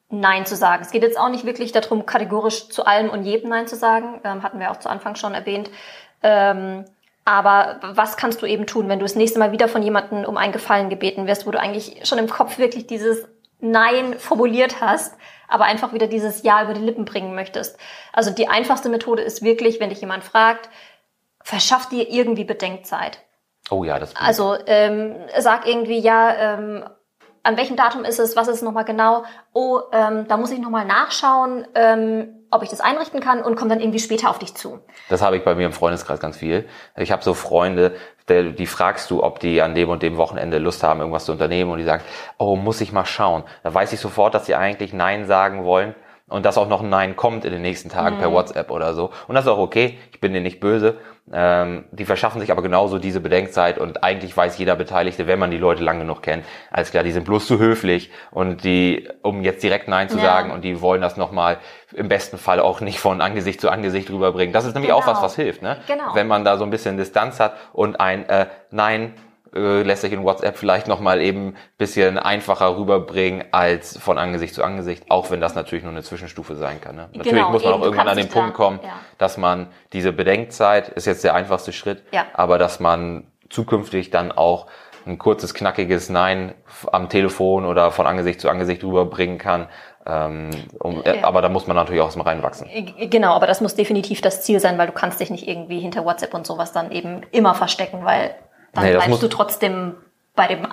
Nein 0.10 0.46
zu 0.46 0.58
sagen? 0.58 0.82
Es 0.82 0.92
geht 0.92 1.02
jetzt 1.02 1.18
auch 1.18 1.30
nicht 1.30 1.46
wirklich 1.46 1.72
darum, 1.72 2.06
kategorisch 2.06 2.68
zu 2.68 2.86
allem 2.86 3.10
und 3.10 3.24
jedem 3.24 3.50
Nein 3.50 3.68
zu 3.68 3.78
sagen. 3.78 4.20
Ähm, 4.26 4.44
hatten 4.44 4.60
wir 4.60 4.70
auch 4.70 4.80
zu 4.80 4.90
Anfang 4.90 5.16
schon 5.16 5.34
erwähnt. 5.34 5.70
Ähm, 6.24 6.84
aber 7.24 7.80
was 7.82 8.18
kannst 8.18 8.42
du 8.42 8.48
eben 8.48 8.66
tun, 8.66 8.90
wenn 8.90 9.00
du 9.00 9.06
das 9.06 9.16
nächste 9.16 9.40
Mal 9.40 9.54
wieder 9.54 9.70
von 9.70 9.82
jemandem 9.82 10.26
um 10.26 10.36
einen 10.36 10.52
Gefallen 10.52 10.90
gebeten 10.90 11.26
wirst, 11.26 11.48
wo 11.48 11.52
du 11.52 11.60
eigentlich 11.60 12.06
schon 12.06 12.18
im 12.18 12.30
Kopf 12.30 12.58
wirklich 12.58 12.86
dieses 12.86 13.30
Nein 13.62 14.20
formuliert 14.20 14.82
hast, 14.82 15.16
aber 15.48 15.64
einfach 15.64 15.94
wieder 15.94 16.08
dieses 16.08 16.44
Ja 16.44 16.64
über 16.64 16.74
die 16.74 16.84
Lippen 16.84 17.06
bringen 17.06 17.34
möchtest? 17.34 17.78
Also 18.12 18.32
die 18.32 18.50
einfachste 18.50 18.90
Methode 18.90 19.22
ist 19.22 19.42
wirklich, 19.42 19.80
wenn 19.80 19.90
dich 19.90 20.02
jemand 20.02 20.26
fragt, 20.26 20.70
verschaff 21.44 21.88
dir 21.88 22.10
irgendwie 22.10 22.44
Bedenkzeit. 22.44 23.20
Oh 23.70 23.84
ja, 23.84 24.00
das. 24.00 24.16
Also 24.16 24.56
ähm, 24.66 25.16
sag 25.38 25.68
irgendwie, 25.68 26.00
ja, 26.00 26.34
ähm, 26.36 26.84
an 27.44 27.58
welchem 27.58 27.76
Datum 27.76 28.04
ist 28.04 28.20
es, 28.20 28.36
was 28.36 28.48
ist 28.48 28.58
es 28.58 28.62
nochmal 28.62 28.86
genau? 28.86 29.24
Oh, 29.54 29.80
ähm, 29.92 30.28
da 30.28 30.38
muss 30.38 30.52
ich 30.52 30.60
nochmal 30.60 30.86
nachschauen, 30.86 31.66
ähm, 31.76 32.36
ob 32.52 32.64
ich 32.64 32.70
das 32.70 32.82
einrichten 32.82 33.22
kann 33.22 33.42
und 33.42 33.56
komme 33.56 33.70
dann 33.70 33.80
irgendwie 33.80 34.00
später 34.00 34.30
auf 34.30 34.40
dich 34.40 34.56
zu. 34.56 34.80
Das 35.08 35.22
habe 35.22 35.38
ich 35.38 35.44
bei 35.44 35.56
mir 35.56 35.66
im 35.66 35.72
Freundeskreis 35.72 36.20
ganz 36.20 36.38
viel. 36.38 36.68
Ich 36.98 37.12
habe 37.12 37.24
so 37.24 37.34
Freunde, 37.34 37.96
die, 38.28 38.54
die 38.54 38.66
fragst 38.66 39.10
du, 39.12 39.24
ob 39.24 39.40
die 39.40 39.62
an 39.62 39.76
dem 39.76 39.90
und 39.90 40.04
dem 40.04 40.18
Wochenende 40.18 40.58
Lust 40.58 40.84
haben, 40.84 41.00
irgendwas 41.00 41.26
zu 41.26 41.32
unternehmen 41.32 41.72
und 41.72 41.78
die 41.78 41.84
sagen, 41.84 42.04
oh, 42.38 42.56
muss 42.56 42.82
ich 42.82 42.92
mal 42.92 43.06
schauen. 43.06 43.44
Da 43.64 43.74
weiß 43.74 43.94
ich 43.94 44.00
sofort, 44.00 44.34
dass 44.34 44.46
sie 44.46 44.56
eigentlich 44.56 44.94
Nein 44.94 45.26
sagen 45.26 45.64
wollen 45.64 45.96
und 46.30 46.46
dass 46.46 46.58
auch 46.58 46.68
noch 46.68 46.82
ein 46.82 46.90
Nein 46.90 47.16
kommt 47.16 47.46
in 47.46 47.52
den 47.52 47.62
nächsten 47.62 47.90
Tagen 47.90 48.18
mhm. 48.18 48.20
per 48.22 48.32
WhatsApp 48.32 48.72
oder 48.72 48.94
so. 48.94 49.12
Und 49.28 49.36
das 49.36 49.46
ist 49.46 49.52
auch 49.52 49.58
okay. 49.58 49.98
Ich 50.12 50.22
bin 50.22 50.34
dir 50.34 50.42
nicht 50.42 50.60
böse. 50.60 50.98
Ähm, 51.32 51.86
die 51.92 52.06
verschaffen 52.06 52.42
sich 52.42 52.52
aber 52.52 52.64
genauso 52.64 52.98
diese 52.98 53.20
Bedenkzeit 53.20 53.78
und 53.78 54.04
eigentlich 54.04 54.36
weiß 54.36 54.58
jeder 54.58 54.76
Beteiligte, 54.76 55.28
wenn 55.28 55.38
man 55.38 55.52
die 55.52 55.58
Leute 55.58 55.84
lang 55.84 56.00
genug 56.00 56.24
kennt, 56.24 56.44
alles 56.72 56.90
klar, 56.90 57.04
die 57.04 57.12
sind 57.12 57.26
bloß 57.26 57.46
zu 57.46 57.60
höflich 57.60 58.10
und 58.32 58.64
die, 58.64 59.08
um 59.22 59.44
jetzt 59.44 59.62
direkt 59.62 59.88
Nein 59.88 60.10
zu 60.10 60.18
ja. 60.18 60.24
sagen 60.24 60.50
und 60.50 60.64
die 60.64 60.82
wollen 60.82 61.02
das 61.02 61.18
nochmal 61.18 61.58
im 61.94 62.08
besten 62.08 62.40
Fall 62.40 62.60
auch 62.60 62.82
nicht 62.82 63.00
von 63.00 63.22
Angesicht 63.22 63.62
zu 63.62 63.70
Angesicht 63.70 64.10
rüberbringen. 64.10 64.54
Das 64.54 64.66
ist 64.66 64.74
nämlich 64.74 64.90
genau. 64.90 65.02
auch 65.02 65.08
was, 65.08 65.18
genau. 65.18 65.26
was 65.26 65.36
hilft, 65.36 65.62
ne? 65.62 65.78
Genau. 65.88 66.16
Wenn 66.16 66.28
man 66.28 66.44
da 66.44 66.58
so 66.58 66.64
ein 66.64 66.72
bisschen 66.72 66.98
Distanz 66.98 67.40
hat 67.40 67.54
und 67.74 68.00
ein 68.00 68.28
äh, 68.28 68.48
Nein 68.72 69.14
äh, 69.56 69.82
lässt 69.82 70.02
sich 70.02 70.14
in 70.14 70.24
WhatsApp 70.24 70.58
vielleicht 70.58 70.88
nochmal 70.88 71.22
eben 71.22 71.56
bisschen 71.78 72.18
einfacher 72.18 72.78
rüberbringen 72.78 73.46
als 73.52 73.98
von 73.98 74.18
Angesicht 74.18 74.54
zu 74.54 74.64
Angesicht, 74.64 75.06
auch 75.10 75.32
wenn 75.32 75.42
das 75.42 75.56
natürlich 75.56 75.84
nur 75.84 75.94
eine 75.94 76.04
Zwischenstufe 76.04 76.56
sein 76.56 76.82
kann. 76.82 76.96
Ne? 76.96 77.10
Natürlich 77.14 77.32
genau, 77.32 77.52
muss 77.52 77.64
man 77.64 77.74
eben, 77.74 77.82
auch 77.82 77.86
irgendwann 77.86 78.08
an 78.10 78.18
den 78.18 78.30
Punkt 78.30 78.54
kommen, 78.54 78.80
ja. 78.84 79.00
dass 79.18 79.38
man 79.38 79.68
diese 79.94 80.12
Bedenkzeit, 80.12 80.90
ist 80.90 81.06
jetzt 81.06 81.24
der 81.24 81.36
einfachste 81.36 81.74
Schritt, 81.74 82.04
ja. 82.12 82.26
aber 82.34 82.58
dass 82.58 82.80
man 82.80 83.28
zukünftig 83.50 84.12
dann 84.12 84.32
auch 84.32 84.68
ein 85.06 85.18
kurzes, 85.18 85.54
knackiges 85.54 86.10
Nein 86.10 86.54
am 86.92 87.10
Telefon 87.10 87.66
oder 87.66 87.92
von 87.92 88.06
Angesicht 88.06 88.42
zu 88.42 88.50
Angesicht 88.50 88.84
rüberbringen 88.84 89.38
kann. 89.38 89.68
Ähm, 90.06 90.52
um, 90.80 91.04
ja. 91.04 91.24
Aber 91.24 91.42
da 91.42 91.50
muss 91.50 91.68
man 91.68 91.76
natürlich 91.76 92.02
auch 92.02 92.06
erstmal 92.06 92.28
reinwachsen. 92.28 92.70
Genau, 93.10 93.34
aber 93.34 93.48
das 93.48 93.62
muss 93.62 93.76
definitiv 93.76 94.22
das 94.22 94.42
Ziel 94.42 94.60
sein, 94.60 94.78
weil 94.78 94.88
du 94.88 94.94
kannst 94.94 95.20
dich 95.20 95.30
nicht 95.30 95.48
irgendwie 95.48 95.80
hinter 95.80 96.06
WhatsApp 96.06 96.34
und 96.34 96.46
sowas 96.46 96.72
dann 96.72 96.92
eben 96.92 97.22
immer 97.32 97.56
verstecken, 97.56 98.06
weil 98.06 98.36
dann 98.74 98.84
nee, 98.84 98.94
bleibst 98.94 99.24
du 99.24 99.28
trotzdem 99.28 99.96
bei 100.36 100.48
dem 100.48 100.68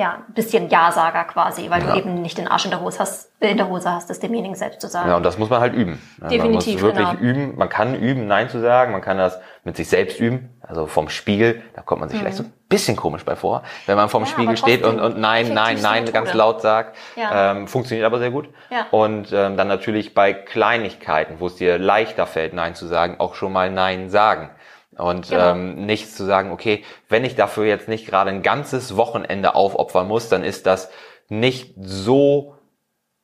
ja, 0.00 0.22
bisschen 0.34 0.70
Ja-Sager 0.70 1.24
quasi, 1.24 1.68
weil 1.68 1.82
ja. 1.82 1.92
du 1.92 1.98
eben 1.98 2.22
nicht 2.22 2.38
den 2.38 2.48
Arsch 2.48 2.64
in 2.64 2.70
der 2.70 2.80
Hose 2.80 3.00
hast, 3.00 3.30
in 3.40 3.56
der 3.56 3.68
Hose 3.68 3.90
hast, 3.92 4.08
das 4.08 4.18
demjenigen 4.18 4.54
selbst 4.54 4.80
zu 4.80 4.88
sagen. 4.88 5.10
Ja, 5.10 5.16
und 5.16 5.24
das 5.24 5.36
muss 5.36 5.50
man 5.50 5.60
halt 5.60 5.74
üben. 5.74 6.00
Definitiv. 6.18 6.42
Man 6.42 6.52
muss 6.52 6.66
wirklich 6.66 7.08
genau. 7.10 7.20
üben. 7.20 7.58
Man 7.58 7.68
kann 7.68 7.94
üben, 7.94 8.26
Nein 8.26 8.48
zu 8.48 8.60
sagen. 8.60 8.92
Man 8.92 9.02
kann 9.02 9.18
das 9.18 9.38
mit 9.64 9.76
sich 9.76 9.88
selbst 9.88 10.18
üben. 10.18 10.48
Also 10.62 10.86
vom 10.86 11.08
Spiegel, 11.08 11.62
da 11.74 11.82
kommt 11.82 12.00
man 12.00 12.08
sich 12.08 12.16
mhm. 12.16 12.22
vielleicht 12.22 12.38
so 12.38 12.44
ein 12.44 12.52
bisschen 12.68 12.96
komisch 12.96 13.24
bei 13.24 13.34
vor, 13.34 13.62
wenn 13.86 13.96
man 13.96 14.08
vorm 14.08 14.22
ja, 14.22 14.30
Spiegel 14.30 14.56
steht 14.56 14.84
und, 14.84 15.00
und 15.00 15.18
Nein, 15.18 15.52
Nein, 15.52 15.78
Nein 15.82 16.04
Methode. 16.04 16.12
ganz 16.12 16.32
laut 16.32 16.62
sagt. 16.62 16.96
Ja. 17.16 17.50
Ähm, 17.50 17.66
funktioniert 17.66 18.06
aber 18.06 18.20
sehr 18.20 18.30
gut. 18.30 18.48
Ja. 18.70 18.86
Und 18.92 19.32
ähm, 19.32 19.56
dann 19.56 19.68
natürlich 19.68 20.14
bei 20.14 20.32
Kleinigkeiten, 20.32 21.40
wo 21.40 21.48
es 21.48 21.56
dir 21.56 21.78
leichter 21.78 22.26
fällt, 22.26 22.54
Nein 22.54 22.74
zu 22.74 22.86
sagen, 22.86 23.16
auch 23.18 23.34
schon 23.34 23.52
mal 23.52 23.70
Nein 23.70 24.08
sagen. 24.08 24.50
Und 24.96 25.28
genau. 25.28 25.52
ähm, 25.52 25.86
nicht 25.86 26.12
zu 26.12 26.24
sagen, 26.24 26.50
okay, 26.50 26.84
wenn 27.08 27.24
ich 27.24 27.36
dafür 27.36 27.64
jetzt 27.64 27.88
nicht 27.88 28.06
gerade 28.06 28.30
ein 28.30 28.42
ganzes 28.42 28.96
Wochenende 28.96 29.54
aufopfern 29.54 30.08
muss, 30.08 30.28
dann 30.28 30.42
ist 30.42 30.66
das 30.66 30.90
nicht 31.28 31.74
so 31.80 32.56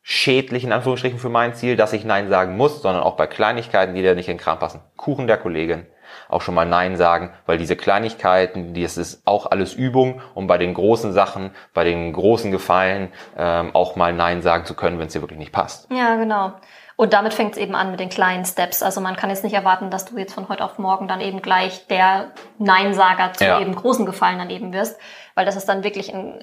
schädlich 0.08 0.62
in 0.62 0.73
Anführungsstrichen 0.73 1.18
für 1.18 1.28
mein 1.28 1.54
Ziel, 1.54 1.75
dass 1.75 1.92
ich 1.92 2.04
Nein 2.04 2.28
sagen 2.28 2.56
muss, 2.56 2.80
sondern 2.80 3.02
auch 3.02 3.16
bei 3.16 3.26
Kleinigkeiten, 3.26 3.96
die 3.96 4.04
da 4.04 4.14
nicht 4.14 4.28
in 4.28 4.37
den 4.37 4.40
Kram 4.40 4.61
passen. 4.61 4.80
Kuchen 4.96 5.26
der 5.26 5.37
Kollegin, 5.37 5.87
auch 6.28 6.42
schon 6.42 6.54
mal 6.54 6.64
Nein 6.64 6.96
sagen, 6.96 7.32
weil 7.44 7.58
diese 7.58 7.75
Kleinigkeiten, 7.75 8.73
das 8.80 8.99
ist 8.99 9.26
auch 9.26 9.50
alles 9.50 9.75
Übung, 9.75 10.20
um 10.35 10.46
bei 10.46 10.58
den 10.58 10.75
großen 10.75 11.12
Sachen, 11.12 11.50
bei 11.75 11.82
den 11.82 12.12
großen 12.12 12.52
Gefallen 12.52 13.12
ähm, 13.36 13.75
auch 13.75 13.97
mal 13.97 14.12
Nein 14.12 14.43
sagen 14.43 14.64
zu 14.64 14.75
können, 14.75 15.00
wenn 15.00 15.08
es 15.08 15.12
dir 15.12 15.23
wirklich 15.23 15.41
nicht 15.41 15.52
passt. 15.52 15.91
Ja, 15.91 16.14
genau. 16.14 16.52
Und 16.97 17.13
damit 17.13 17.35
fängt 17.35 17.52
es 17.52 17.59
eben 17.59 17.75
an 17.75 17.91
mit 17.91 18.00
den 18.00 18.09
kleinen 18.09 18.47
Steps. 18.47 18.82
Also 18.82 19.02
man 19.02 19.17
kann 19.17 19.28
jetzt 19.28 19.45
nicht 19.45 19.52
erwarten, 19.52 19.91
dass 19.91 20.06
du 20.06 20.17
jetzt 20.17 20.32
von 20.32 20.49
heute 20.49 20.65
auf 20.65 20.78
morgen 20.78 21.09
dann 21.09 21.21
eben 21.21 21.43
gleich 21.43 21.87
der 21.89 22.32
Neinsager 22.59 23.35
zu 23.35 23.45
ja. 23.45 23.61
eben 23.61 23.75
großen 23.75 24.06
Gefallen 24.06 24.39
dann 24.39 24.49
eben 24.49 24.73
wirst, 24.73 24.99
weil 25.35 25.45
das 25.45 25.56
ist 25.56 25.69
dann 25.69 25.85
wirklich 25.85 26.13
ein, 26.15 26.41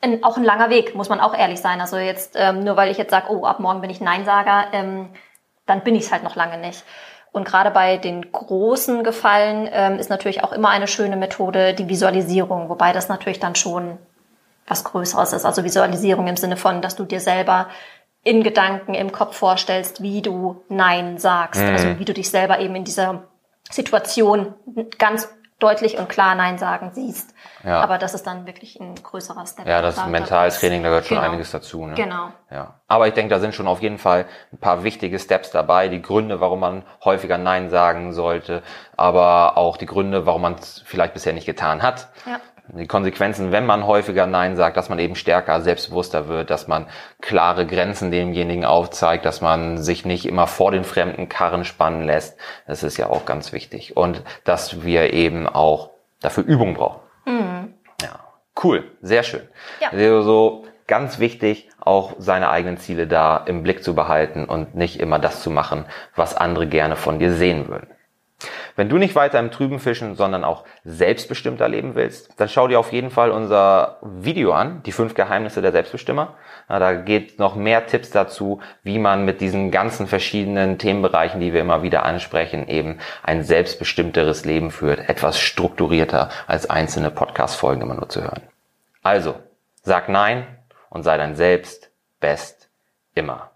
ein, 0.00 0.24
auch 0.24 0.36
ein 0.36 0.44
langer 0.44 0.70
Weg, 0.70 0.96
muss 0.96 1.08
man 1.08 1.20
auch 1.20 1.34
ehrlich 1.34 1.60
sein. 1.60 1.80
Also 1.80 1.98
jetzt 1.98 2.34
ähm, 2.36 2.64
nur 2.64 2.76
weil 2.76 2.90
ich 2.90 2.98
jetzt 2.98 3.12
sage, 3.12 3.30
oh, 3.30 3.44
ab 3.44 3.60
morgen 3.60 3.80
bin 3.80 3.90
ich 3.90 4.00
Neinsager, 4.00 4.66
ähm, 4.72 5.10
dann 5.66 5.82
bin 5.82 5.94
ich 5.94 6.06
es 6.06 6.12
halt 6.12 6.24
noch 6.24 6.34
lange 6.34 6.58
nicht. 6.58 6.82
Und 7.30 7.44
gerade 7.44 7.70
bei 7.70 7.96
den 7.96 8.32
großen 8.32 9.04
Gefallen 9.04 9.68
ähm, 9.70 9.98
ist 9.98 10.10
natürlich 10.10 10.42
auch 10.42 10.52
immer 10.52 10.70
eine 10.70 10.88
schöne 10.88 11.16
Methode 11.16 11.74
die 11.74 11.88
Visualisierung, 11.88 12.68
wobei 12.70 12.92
das 12.92 13.08
natürlich 13.08 13.38
dann 13.38 13.54
schon 13.54 13.98
was 14.66 14.82
Größeres 14.82 15.32
ist. 15.32 15.44
Also 15.44 15.62
Visualisierung 15.62 16.26
im 16.26 16.36
Sinne 16.36 16.56
von, 16.56 16.82
dass 16.82 16.96
du 16.96 17.04
dir 17.04 17.20
selber 17.20 17.68
in 18.26 18.42
Gedanken 18.42 18.94
im 18.94 19.12
Kopf 19.12 19.36
vorstellst, 19.36 20.02
wie 20.02 20.20
du 20.20 20.64
Nein 20.68 21.16
sagst. 21.16 21.62
Mhm. 21.62 21.68
Also 21.68 21.98
wie 22.00 22.04
du 22.04 22.12
dich 22.12 22.28
selber 22.28 22.58
eben 22.58 22.74
in 22.74 22.82
dieser 22.82 23.22
Situation 23.70 24.54
ganz 24.98 25.28
deutlich 25.60 25.96
und 25.96 26.08
klar 26.08 26.34
Nein 26.34 26.58
sagen 26.58 26.90
siehst. 26.92 27.34
Ja. 27.64 27.80
Aber 27.80 27.98
das 27.98 28.14
ist 28.14 28.26
dann 28.26 28.44
wirklich 28.44 28.80
ein 28.80 28.96
größerer 28.96 29.46
Step. 29.46 29.66
Ja, 29.66 29.80
das 29.80 30.04
Mentaltraining, 30.06 30.82
da 30.82 30.88
gehört 30.88 31.08
genau. 31.08 31.20
schon 31.20 31.30
einiges 31.30 31.52
dazu. 31.52 31.86
Ne? 31.86 31.94
Genau. 31.94 32.30
Ja. 32.50 32.80
Aber 32.88 33.06
ich 33.06 33.14
denke, 33.14 33.32
da 33.32 33.38
sind 33.38 33.54
schon 33.54 33.68
auf 33.68 33.80
jeden 33.80 33.98
Fall 33.98 34.26
ein 34.52 34.58
paar 34.58 34.82
wichtige 34.82 35.20
Steps 35.20 35.52
dabei, 35.52 35.86
die 35.86 36.02
Gründe, 36.02 36.40
warum 36.40 36.60
man 36.60 36.82
häufiger 37.04 37.38
Nein 37.38 37.70
sagen 37.70 38.12
sollte, 38.12 38.64
aber 38.96 39.56
auch 39.56 39.76
die 39.76 39.86
Gründe, 39.86 40.26
warum 40.26 40.42
man 40.42 40.54
es 40.54 40.82
vielleicht 40.84 41.14
bisher 41.14 41.32
nicht 41.32 41.46
getan 41.46 41.80
hat. 41.82 42.08
Ja 42.26 42.40
die 42.68 42.86
Konsequenzen, 42.86 43.52
wenn 43.52 43.66
man 43.66 43.86
häufiger 43.86 44.26
Nein 44.26 44.56
sagt, 44.56 44.76
dass 44.76 44.88
man 44.88 44.98
eben 44.98 45.14
stärker, 45.14 45.60
selbstbewusster 45.60 46.28
wird, 46.28 46.50
dass 46.50 46.66
man 46.66 46.86
klare 47.20 47.66
Grenzen 47.66 48.10
demjenigen 48.10 48.64
aufzeigt, 48.64 49.24
dass 49.24 49.40
man 49.40 49.78
sich 49.78 50.04
nicht 50.04 50.26
immer 50.26 50.46
vor 50.46 50.72
den 50.72 50.84
fremden 50.84 51.28
Karren 51.28 51.64
spannen 51.64 52.02
lässt. 52.02 52.38
Das 52.66 52.82
ist 52.82 52.96
ja 52.96 53.08
auch 53.08 53.24
ganz 53.24 53.52
wichtig. 53.52 53.96
Und 53.96 54.22
dass 54.44 54.82
wir 54.82 55.12
eben 55.12 55.46
auch 55.48 55.90
dafür 56.20 56.44
Übung 56.44 56.74
brauchen. 56.74 57.00
Mhm. 57.24 57.74
Ja, 58.02 58.20
cool, 58.64 58.84
sehr 59.00 59.22
schön. 59.22 59.48
Ja. 59.80 59.90
Also 59.90 60.22
so 60.22 60.64
ganz 60.86 61.18
wichtig, 61.18 61.68
auch 61.80 62.14
seine 62.18 62.50
eigenen 62.50 62.78
Ziele 62.78 63.06
da 63.06 63.36
im 63.36 63.62
Blick 63.62 63.84
zu 63.84 63.94
behalten 63.94 64.44
und 64.44 64.74
nicht 64.74 64.98
immer 64.98 65.18
das 65.18 65.42
zu 65.42 65.50
machen, 65.50 65.84
was 66.14 66.36
andere 66.36 66.66
gerne 66.66 66.96
von 66.96 67.18
dir 67.18 67.32
sehen 67.32 67.68
würden. 67.68 67.88
Wenn 68.76 68.88
du 68.88 68.98
nicht 68.98 69.14
weiter 69.14 69.38
im 69.38 69.50
Trüben 69.50 69.78
fischen, 69.78 70.16
sondern 70.16 70.44
auch 70.44 70.64
selbstbestimmter 70.84 71.68
leben 71.68 71.94
willst, 71.94 72.38
dann 72.38 72.48
schau 72.48 72.68
dir 72.68 72.78
auf 72.78 72.92
jeden 72.92 73.10
Fall 73.10 73.30
unser 73.30 73.98
Video 74.02 74.52
an, 74.52 74.82
die 74.84 74.92
fünf 74.92 75.14
Geheimnisse 75.14 75.62
der 75.62 75.72
Selbstbestimmer. 75.72 76.34
Da 76.68 76.94
geht 76.94 77.38
noch 77.38 77.54
mehr 77.54 77.86
Tipps 77.86 78.10
dazu, 78.10 78.60
wie 78.82 78.98
man 78.98 79.24
mit 79.24 79.40
diesen 79.40 79.70
ganzen 79.70 80.06
verschiedenen 80.06 80.78
Themenbereichen, 80.78 81.40
die 81.40 81.52
wir 81.52 81.60
immer 81.60 81.82
wieder 81.82 82.04
ansprechen, 82.04 82.68
eben 82.68 82.98
ein 83.22 83.42
selbstbestimmteres 83.44 84.44
Leben 84.44 84.70
führt, 84.70 85.08
etwas 85.08 85.38
strukturierter 85.38 86.30
als 86.46 86.68
einzelne 86.68 87.10
Podcast-Folgen 87.10 87.82
immer 87.82 87.94
nur 87.94 88.08
zu 88.08 88.22
hören. 88.22 88.42
Also, 89.02 89.34
sag 89.82 90.08
Nein 90.08 90.46
und 90.90 91.02
sei 91.02 91.16
dein 91.16 91.36
Selbst 91.36 91.90
best 92.20 92.68
immer. 93.14 93.55